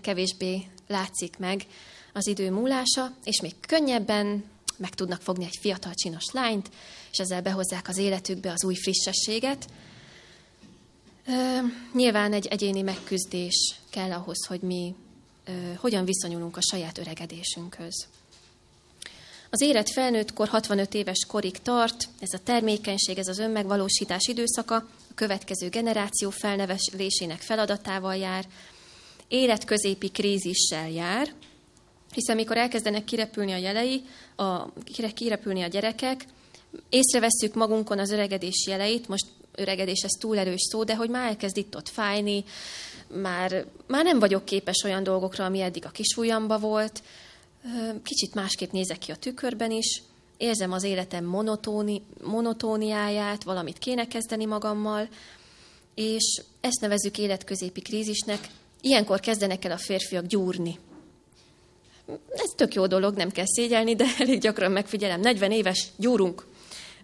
kevésbé 0.00 0.66
látszik 0.88 1.38
meg 1.38 1.66
az 2.12 2.26
idő 2.26 2.50
múlása, 2.50 3.14
és 3.24 3.40
még 3.40 3.54
könnyebben 3.60 4.44
meg 4.76 4.94
tudnak 4.94 5.20
fogni 5.22 5.44
egy 5.44 5.58
fiatal 5.60 5.94
csinos 5.94 6.24
lányt, 6.32 6.70
és 7.12 7.18
ezzel 7.18 7.42
behozzák 7.42 7.88
az 7.88 7.96
életükbe 7.96 8.50
az 8.50 8.64
új 8.64 8.74
frissességet. 8.74 9.66
Ö, 11.26 11.58
nyilván 11.94 12.32
egy 12.32 12.46
egyéni 12.46 12.82
megküzdés 12.82 13.74
kell 13.90 14.12
ahhoz, 14.12 14.46
hogy 14.46 14.60
mi 14.60 14.94
ö, 15.44 15.72
hogyan 15.76 16.04
viszonyulunk 16.04 16.56
a 16.56 16.62
saját 16.70 16.98
öregedésünkhöz. 16.98 18.06
Az 19.50 19.60
élet 19.60 19.90
felnőttkor 19.90 20.48
65 20.48 20.94
éves 20.94 21.26
korig 21.28 21.58
tart, 21.62 22.08
ez 22.20 22.32
a 22.32 22.42
termékenység, 22.44 23.18
ez 23.18 23.28
az 23.28 23.38
önmegvalósítás 23.38 24.26
időszaka, 24.28 24.88
a 25.12 25.14
következő 25.14 25.68
generáció 25.68 26.30
felnevelésének 26.30 27.40
feladatával 27.40 28.16
jár, 28.16 28.44
életközépi 29.28 30.10
krízissel 30.10 30.90
jár, 30.90 31.34
hiszen 32.14 32.36
mikor 32.36 32.56
elkezdenek 32.56 33.04
kirepülni 33.04 33.52
a 33.52 33.56
jelei, 33.56 34.02
a, 34.36 34.72
kirepülni 35.14 35.62
a 35.62 35.66
gyerekek, 35.66 36.24
észrevesszük 36.88 37.54
magunkon 37.54 37.98
az 37.98 38.10
öregedés 38.10 38.66
jeleit, 38.68 39.08
most 39.08 39.26
öregedés 39.54 40.02
ez 40.02 40.10
túl 40.18 40.38
erős 40.38 40.60
szó, 40.70 40.84
de 40.84 40.96
hogy 40.96 41.10
már 41.10 41.28
elkezd 41.28 41.56
itt-ott 41.56 41.88
fájni, 41.88 42.44
már, 43.08 43.66
már 43.86 44.04
nem 44.04 44.18
vagyok 44.18 44.44
képes 44.44 44.82
olyan 44.84 45.02
dolgokra, 45.02 45.44
ami 45.44 45.60
eddig 45.60 45.84
a 45.84 45.90
kisújamba 45.90 46.58
volt, 46.58 47.02
kicsit 48.02 48.34
másképp 48.34 48.70
nézek 48.70 48.98
ki 48.98 49.10
a 49.10 49.16
tükörben 49.16 49.70
is, 49.70 50.02
érzem 50.36 50.72
az 50.72 50.82
életem 50.82 51.24
monotóni, 51.24 52.02
monotóniáját, 52.22 53.42
valamit 53.42 53.78
kéne 53.78 54.06
kezdeni 54.06 54.44
magammal, 54.44 55.08
és 55.94 56.42
ezt 56.60 56.80
nevezzük 56.80 57.18
életközépi 57.18 57.80
krízisnek. 57.80 58.48
Ilyenkor 58.80 59.20
kezdenek 59.20 59.64
el 59.64 59.72
a 59.72 59.76
férfiak 59.76 60.26
gyúrni. 60.26 60.78
Ez 62.28 62.50
tök 62.56 62.74
jó 62.74 62.86
dolog, 62.86 63.14
nem 63.16 63.30
kell 63.30 63.46
szégyelni, 63.46 63.94
de 63.94 64.04
elég 64.18 64.40
gyakran 64.40 64.72
megfigyelem, 64.72 65.20
40 65.20 65.52
éves, 65.52 65.86
gyúrunk, 65.96 66.46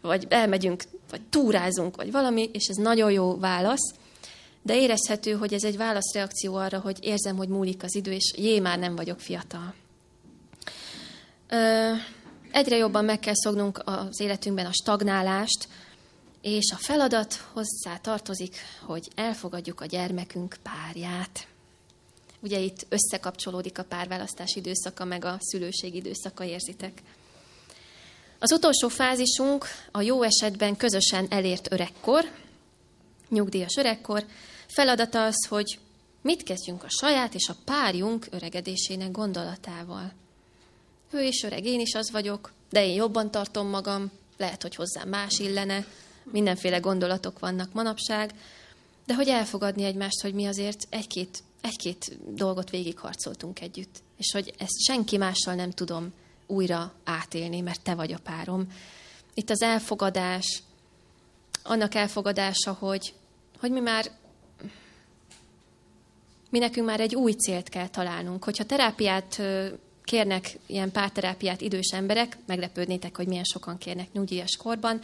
vagy 0.01 0.26
elmegyünk, 0.29 0.83
vagy 1.11 1.20
túrázunk, 1.31 1.97
vagy 1.97 2.11
valami, 2.11 2.51
és 2.53 2.66
ez 2.68 2.76
nagyon 2.76 3.12
jó 3.12 3.37
válasz, 3.37 3.95
de 4.62 4.81
érezhető, 4.81 5.33
hogy 5.33 5.55
ez 5.55 5.64
egy 5.64 5.76
válaszreakció 5.76 6.55
arra, 6.55 6.79
hogy 6.79 6.97
érzem, 7.01 7.37
hogy 7.37 7.49
múlik 7.49 7.83
az 7.83 7.95
idő, 7.95 8.12
és 8.12 8.35
jé, 8.37 8.59
már 8.59 8.79
nem 8.79 8.97
vagyok 8.97 9.20
fiatal. 9.20 9.74
Egyre 12.51 12.76
jobban 12.76 13.05
meg 13.05 13.18
kell 13.18 13.34
szognunk 13.34 13.82
az 13.84 14.20
életünkben 14.20 14.66
a 14.66 14.72
stagnálást, 14.72 15.68
és 16.40 16.72
a 16.72 16.76
feladat 16.76 17.34
hozzá 17.53 17.96
tartozik, 17.96 18.57
hogy 18.80 19.09
elfogadjuk 19.14 19.80
a 19.80 19.86
gyermekünk 19.86 20.57
párját. 20.62 21.46
Ugye 22.40 22.59
itt 22.59 22.86
összekapcsolódik 22.88 23.78
a 23.78 23.84
párválasztás 23.84 24.55
időszaka, 24.55 25.05
meg 25.05 25.24
a 25.24 25.36
szülőség 25.40 25.94
időszaka, 25.94 26.44
érzitek. 26.44 27.03
Az 28.38 28.53
utolsó 28.53 28.88
fázisunk 28.88 29.66
a 29.92 30.01
jó 30.01 30.22
esetben 30.22 30.76
közösen 30.76 31.26
elért 31.28 31.72
öregkor, 31.72 32.30
nyugdíjas 33.28 33.76
öregkor. 33.76 34.24
Feladata 34.66 35.24
az, 35.24 35.46
hogy 35.49 35.78
mit 36.22 36.42
kezdjünk 36.42 36.84
a 36.84 36.88
saját 36.88 37.34
és 37.34 37.49
a 37.49 37.57
párjunk 37.64 38.26
öregedésének 38.30 39.11
gondolatával. 39.11 40.12
Ő 41.11 41.22
is 41.22 41.42
öreg, 41.42 41.64
én 41.64 41.80
is 41.80 41.94
az 41.94 42.11
vagyok, 42.11 42.52
de 42.70 42.86
én 42.86 42.94
jobban 42.94 43.30
tartom 43.30 43.68
magam, 43.68 44.11
lehet, 44.36 44.62
hogy 44.62 44.74
hozzám 44.74 45.09
más 45.09 45.38
illene, 45.38 45.84
mindenféle 46.22 46.78
gondolatok 46.78 47.38
vannak 47.38 47.72
manapság, 47.72 48.34
de 49.06 49.14
hogy 49.14 49.28
elfogadni 49.28 49.84
egymást, 49.84 50.20
hogy 50.20 50.34
mi 50.34 50.46
azért 50.46 50.86
egy-két, 50.90 51.42
egy-két 51.61 52.18
dolgot 52.34 52.70
végigharcoltunk 52.70 53.61
együtt, 53.61 54.02
és 54.16 54.32
hogy 54.32 54.54
ezt 54.59 54.84
senki 54.86 55.16
mással 55.16 55.54
nem 55.54 55.70
tudom 55.70 56.12
újra 56.46 56.92
átélni, 57.04 57.61
mert 57.61 57.82
te 57.82 57.94
vagy 57.94 58.12
a 58.12 58.18
párom. 58.18 58.66
Itt 59.34 59.50
az 59.50 59.62
elfogadás, 59.62 60.62
annak 61.62 61.94
elfogadása, 61.94 62.72
hogy, 62.72 63.14
hogy 63.59 63.70
mi 63.70 63.80
már 63.80 64.11
mi 66.50 66.59
nekünk 66.59 66.86
már 66.86 67.00
egy 67.00 67.14
új 67.14 67.32
célt 67.32 67.68
kell 67.68 67.88
találnunk. 67.88 68.44
Hogyha 68.44 68.64
terápiát 68.64 69.42
kérnek 70.09 70.59
ilyen 70.66 70.90
párterápiát 70.90 71.61
idős 71.61 71.90
emberek, 71.92 72.36
meglepődnétek, 72.46 73.16
hogy 73.16 73.26
milyen 73.26 73.44
sokan 73.44 73.78
kérnek 73.78 74.12
nyugdíjas 74.12 74.56
korban. 74.56 75.00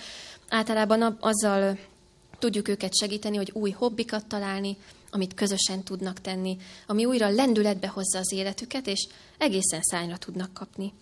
Általában 0.49 1.17
azzal 1.21 1.79
tudjuk 2.39 2.69
őket 2.69 2.97
segíteni, 2.97 3.37
hogy 3.37 3.51
új 3.53 3.71
hobbikat 3.71 4.27
találni, 4.27 4.77
amit 5.11 5.35
közösen 5.35 5.83
tudnak 5.83 6.21
tenni, 6.21 6.57
ami 6.87 7.05
újra 7.05 7.29
lendületbe 7.29 7.89
hozza 7.89 8.19
az 8.19 8.33
életüket, 8.33 8.87
és 8.87 9.07
egészen 9.39 9.83
szányra 9.83 10.17
tudnak 10.17 10.55
kapni. 10.55 10.93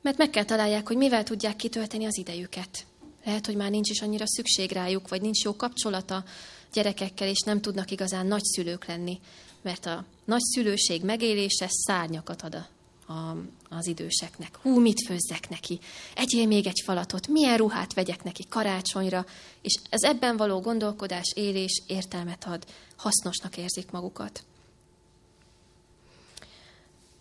Mert 0.00 0.18
meg 0.18 0.30
kell 0.30 0.44
találják, 0.44 0.86
hogy 0.86 0.96
mivel 0.96 1.22
tudják 1.22 1.56
kitölteni 1.56 2.04
az 2.04 2.18
idejüket. 2.18 2.86
Lehet, 3.24 3.46
hogy 3.46 3.56
már 3.56 3.70
nincs 3.70 3.90
is 3.90 4.00
annyira 4.00 4.24
szükség 4.26 4.72
rájuk, 4.72 5.08
vagy 5.08 5.20
nincs 5.20 5.44
jó 5.44 5.56
kapcsolata 5.56 6.24
gyerekekkel, 6.72 7.28
és 7.28 7.40
nem 7.40 7.60
tudnak 7.60 7.90
igazán 7.90 8.26
nagyszülők 8.26 8.86
lenni, 8.86 9.20
mert 9.62 9.86
a 9.86 10.04
nagyszülőség 10.24 11.04
megélése 11.04 11.66
szárnyakat 11.68 12.42
ad 12.42 12.54
a 12.54 12.66
a, 13.06 13.36
az 13.76 13.86
időseknek. 13.86 14.56
Hú, 14.62 14.80
mit 14.80 15.06
főzzek 15.06 15.48
neki? 15.48 15.80
Egyél 16.14 16.46
még 16.46 16.66
egy 16.66 16.82
falatot, 16.84 17.28
milyen 17.28 17.56
ruhát 17.56 17.94
vegyek 17.94 18.24
neki 18.24 18.44
karácsonyra, 18.48 19.26
és 19.60 19.74
ez 19.88 20.02
ebben 20.02 20.36
való 20.36 20.60
gondolkodás, 20.60 21.32
élés 21.34 21.82
értelmet 21.86 22.44
ad, 22.44 22.66
hasznosnak 22.96 23.56
érzik 23.56 23.90
magukat. 23.90 24.44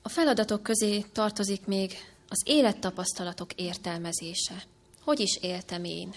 A 0.01 0.09
feladatok 0.09 0.63
közé 0.63 1.05
tartozik 1.11 1.65
még 1.65 1.93
az 2.29 2.41
élettapasztalatok 2.45 3.53
értelmezése. 3.53 4.63
Hogy 5.03 5.19
is 5.19 5.37
éltem 5.41 5.83
én? 5.83 6.15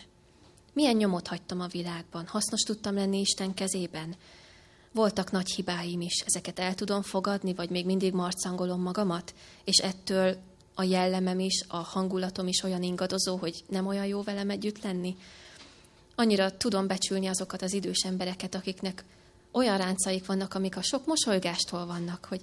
Milyen 0.72 0.96
nyomot 0.96 1.26
hagytam 1.26 1.60
a 1.60 1.66
világban? 1.66 2.26
Hasznos 2.26 2.60
tudtam 2.60 2.94
lenni 2.94 3.20
Isten 3.20 3.54
kezében? 3.54 4.16
Voltak 4.92 5.30
nagy 5.30 5.50
hibáim 5.50 6.00
is, 6.00 6.22
ezeket 6.26 6.58
el 6.58 6.74
tudom 6.74 7.02
fogadni, 7.02 7.54
vagy 7.54 7.70
még 7.70 7.84
mindig 7.84 8.12
marcangolom 8.12 8.80
magamat, 8.80 9.34
és 9.64 9.76
ettől 9.76 10.36
a 10.74 10.82
jellemem 10.82 11.38
is, 11.38 11.64
a 11.68 11.76
hangulatom 11.76 12.46
is 12.46 12.62
olyan 12.62 12.82
ingadozó, 12.82 13.36
hogy 13.36 13.64
nem 13.68 13.86
olyan 13.86 14.06
jó 14.06 14.22
velem 14.22 14.50
együtt 14.50 14.82
lenni. 14.82 15.16
Annyira 16.14 16.56
tudom 16.56 16.86
becsülni 16.86 17.26
azokat 17.26 17.62
az 17.62 17.72
idős 17.72 18.04
embereket, 18.04 18.54
akiknek 18.54 19.04
olyan 19.50 19.78
ráncaik 19.78 20.26
vannak, 20.26 20.54
amik 20.54 20.76
a 20.76 20.82
sok 20.82 21.06
mosolygástól 21.06 21.86
vannak, 21.86 22.24
hogy 22.24 22.40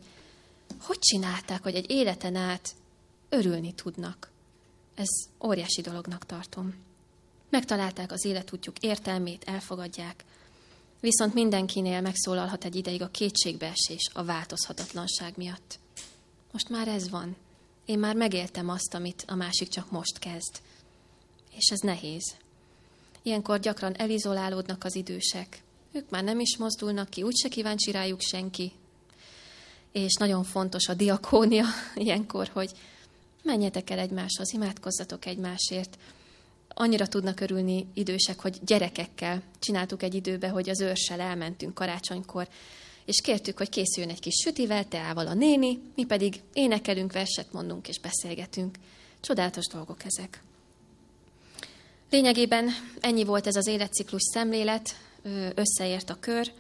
hogy 0.82 1.00
csinálták, 1.00 1.64
hogy 1.64 1.76
egy 1.76 1.90
életen 1.90 2.36
át 2.36 2.76
örülni 3.30 3.74
tudnak. 3.74 4.30
Ez 4.96 5.08
óriási 5.44 5.82
dolognak 5.82 6.26
tartom. 6.26 6.74
Megtalálták 7.50 8.12
az 8.12 8.26
életútjuk 8.26 8.78
értelmét, 8.80 9.44
elfogadják, 9.44 10.24
Viszont 11.00 11.34
mindenkinél 11.34 12.02
megszólalhat 12.02 12.66
egy 12.66 12.76
ideig 12.76 13.02
a 13.02 13.08
kétségbeesés, 13.08 14.10
a 14.14 14.24
változhatatlanság 14.24 15.34
miatt. 15.38 15.80
Most 16.52 16.70
már 16.70 16.88
ez 16.88 17.10
van. 17.10 17.36
Én 17.86 18.00
már 18.00 18.16
megéltem 18.16 18.70
azt, 18.70 18.94
amit 18.94 19.24
a 19.28 19.36
másik 19.36 19.68
csak 19.68 19.92
most 19.92 20.20
kezd. 20.20 20.62
És 21.56 21.70
ez 21.70 21.80
nehéz. 21.80 22.36
Ilyenkor 23.22 23.60
gyakran 23.60 23.96
elizolálódnak 23.98 24.84
az 24.84 24.96
idősek. 24.96 25.64
Ők 25.92 26.10
már 26.10 26.24
nem 26.24 26.40
is 26.40 26.58
mozdulnak 26.58 27.10
ki, 27.10 27.24
úgyse 27.24 27.48
kíváncsi 27.48 27.92
rájuk 27.92 28.22
senki. 28.22 28.72
És 29.92 30.14
nagyon 30.14 30.44
fontos 30.44 30.88
a 30.88 30.94
diakónia 30.94 31.66
ilyenkor, 31.96 32.50
hogy 32.54 32.72
menjetek 33.44 33.90
el 33.90 34.00
egymáshoz, 34.00 34.54
imádkozzatok 34.54 35.26
egymásért. 35.26 35.98
Annyira 36.78 37.08
tudnak 37.08 37.40
örülni 37.40 37.88
idősek, 37.94 38.40
hogy 38.40 38.58
gyerekekkel 38.66 39.42
csináltuk 39.60 40.04
egy 40.04 40.14
időbe, 40.14 40.50
hogy 40.50 40.70
az 40.70 40.82
őrssel 40.82 41.20
elmentünk 41.20 41.74
karácsonykor, 41.74 42.48
és 43.06 43.22
kértük, 43.22 43.58
hogy 43.58 43.70
készüljön 43.70 44.12
egy 44.12 44.20
kis 44.20 44.34
sütivel, 44.44 44.88
teával 44.88 45.28
a 45.28 45.34
néni, 45.34 45.80
mi 45.96 46.06
pedig 46.06 46.42
énekelünk, 46.54 47.14
verset 47.14 47.52
mondunk 47.52 47.88
és 47.88 48.00
beszélgetünk. 48.00 48.78
Csodálatos 49.20 49.68
dolgok 49.68 50.04
ezek. 50.06 50.42
Lényegében 52.10 52.70
ennyi 53.00 53.24
volt 53.24 53.48
ez 53.48 53.56
az 53.56 53.68
életciklus 53.68 54.24
szemlélet, 54.34 54.96
összeért 55.56 56.10
a 56.10 56.18
kör. 56.20 56.52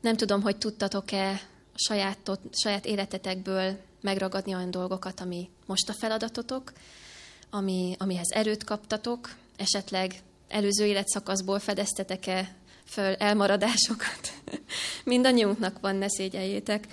Nem 0.00 0.16
tudom, 0.16 0.42
hogy 0.42 0.56
tudtatok-e 0.56 1.40
sajátot, 1.74 2.40
saját 2.52 2.86
életetekből 2.86 3.78
megragadni 4.00 4.54
olyan 4.54 4.70
dolgokat, 4.70 5.20
ami 5.20 5.48
most 5.66 5.88
a 5.88 5.92
feladatotok, 5.92 6.72
ami, 7.50 7.94
amihez 7.98 8.30
erőt 8.30 8.64
kaptatok, 8.64 9.36
esetleg 9.56 10.22
előző 10.48 10.84
életszakaszból 10.84 11.58
fedeztetek-e 11.58 12.54
föl 12.84 13.14
elmaradásokat. 13.14 14.32
Mindannyiunknak 15.04 15.80
van, 15.80 15.96
ne 15.96 16.08
szégyeljétek. 16.08 16.86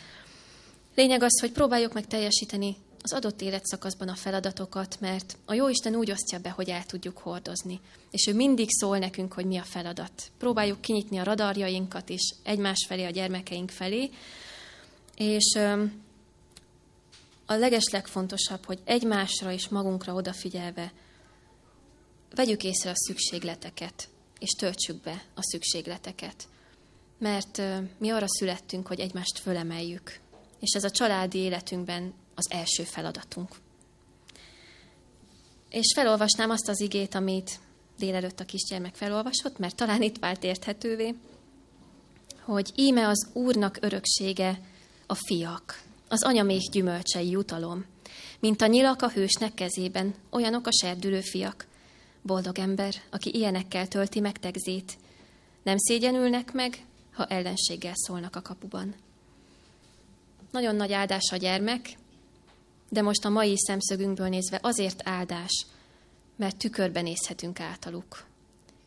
Lényeg 0.96 1.22
az, 1.22 1.40
hogy 1.40 1.52
próbáljuk 1.52 1.94
meg 1.94 2.08
teljesíteni 2.08 2.76
az 3.02 3.14
adott 3.14 3.42
életszakaszban 3.42 4.08
a 4.08 4.16
feladatokat, 4.16 4.98
mert 5.00 5.38
a 5.46 5.54
Jóisten 5.54 5.96
úgy 5.96 6.12
osztja 6.12 6.40
be, 6.40 6.50
hogy 6.50 6.70
el 6.70 6.86
tudjuk 6.86 7.18
hordozni. 7.18 7.80
És 8.12 8.28
ő 8.28 8.34
mindig 8.34 8.70
szól 8.70 8.98
nekünk, 8.98 9.34
hogy 9.34 9.46
mi 9.46 9.58
a 9.58 9.64
feladat. 9.64 10.32
Próbáljuk 10.38 10.82
kinyitni 10.82 11.18
a 11.18 11.24
radarjainkat 11.24 12.10
is 12.10 12.34
egymás 12.44 12.86
felé, 12.88 13.06
a 13.06 13.10
gyermekeink 13.10 13.70
felé. 13.70 14.10
És 15.16 15.60
a 17.50 17.54
legeslegfontosabb, 17.54 18.66
hogy 18.66 18.80
egymásra 18.84 19.52
és 19.52 19.68
magunkra 19.68 20.14
odafigyelve 20.14 20.92
vegyük 22.36 22.64
észre 22.64 22.90
a 22.90 22.96
szükségleteket, 22.96 24.10
és 24.40 24.50
töltsük 24.50 25.02
be 25.02 25.24
a 25.36 25.44
szükségleteket. 25.44 26.48
Mert 27.20 27.62
mi 27.98 28.10
arra 28.10 28.26
születtünk, 28.28 28.88
hogy 28.88 29.00
egymást 29.00 29.40
fölemeljük. 29.40 30.20
És 30.60 30.74
ez 30.74 30.84
a 30.84 30.92
családi 30.92 31.38
életünkben 31.38 32.14
az 32.36 32.52
első 32.52 32.84
feladatunk. 32.84 33.56
És 35.70 35.94
felolvasnám 35.96 36.50
azt 36.50 36.68
az 36.68 36.82
igét, 36.82 37.16
amit 37.16 37.60
délelőtt 37.98 38.40
a 38.40 38.46
kisgyermek 38.46 38.96
felolvasott, 38.96 39.58
mert 39.58 39.76
talán 39.76 40.02
itt 40.02 40.18
vált 40.18 40.44
érthetővé, 40.44 41.16
hogy 42.42 42.72
íme 42.76 43.08
az 43.08 43.30
Úrnak 43.34 43.78
öröksége 43.82 44.62
a 45.06 45.16
fiak, 45.16 45.87
az 46.08 46.24
anyamék 46.24 46.70
gyümölcsei 46.72 47.30
jutalom, 47.30 47.86
mint 48.40 48.62
a 48.62 48.68
nyilak 48.68 49.02
a 49.02 49.10
hősnek 49.10 49.54
kezében, 49.54 50.16
olyanok 50.32 50.68
a 50.68 50.72
serdülő 50.72 51.22
fiak. 51.22 51.66
Boldog 52.22 52.60
ember, 52.60 52.94
aki 53.12 53.36
ilyenekkel 53.36 53.88
tölti 53.88 54.20
meg 54.20 54.40
tegzét. 54.40 54.98
Nem 55.64 55.78
szégyenülnek 55.78 56.54
meg, 56.54 56.86
ha 57.14 57.26
ellenséggel 57.26 57.94
szólnak 57.96 58.36
a 58.36 58.42
kapuban. 58.42 58.96
Nagyon 60.52 60.76
nagy 60.76 60.92
áldás 60.92 61.32
a 61.32 61.36
gyermek, 61.36 61.98
de 62.90 63.02
most 63.02 63.26
a 63.26 63.30
mai 63.30 63.58
szemszögünkből 63.58 64.28
nézve 64.28 64.60
azért 64.62 65.02
áldás, 65.04 65.66
mert 66.36 66.58
tükörben 66.58 67.04
nézhetünk 67.04 67.60
általuk. 67.60 68.26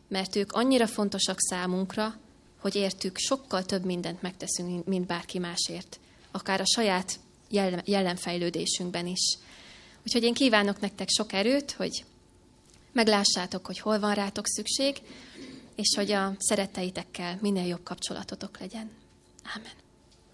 Mert 0.07 0.35
ők 0.35 0.51
annyira 0.51 0.87
fontosak 0.87 1.39
számunkra, 1.39 2.15
hogy 2.59 2.75
értük 2.75 3.17
sokkal 3.17 3.65
több 3.65 3.85
mindent 3.85 4.21
megteszünk, 4.21 4.85
mint 4.85 5.05
bárki 5.05 5.39
másért. 5.39 5.99
Akár 6.31 6.61
a 6.61 6.65
saját 6.65 7.19
jelenfejlődésünkben 7.85 9.07
is. 9.07 9.37
Úgyhogy 10.05 10.23
én 10.23 10.33
kívánok 10.33 10.79
nektek 10.79 11.09
sok 11.09 11.33
erőt, 11.33 11.71
hogy 11.71 12.05
meglássátok, 12.91 13.65
hogy 13.65 13.79
hol 13.79 13.99
van 13.99 14.13
rátok 14.13 14.47
szükség, 14.47 15.01
és 15.75 15.95
hogy 15.95 16.11
a 16.11 16.35
szeretteitekkel 16.37 17.37
minél 17.41 17.65
jobb 17.67 17.83
kapcsolatotok 17.83 18.59
legyen. 18.59 18.91
Amen. 19.55 19.71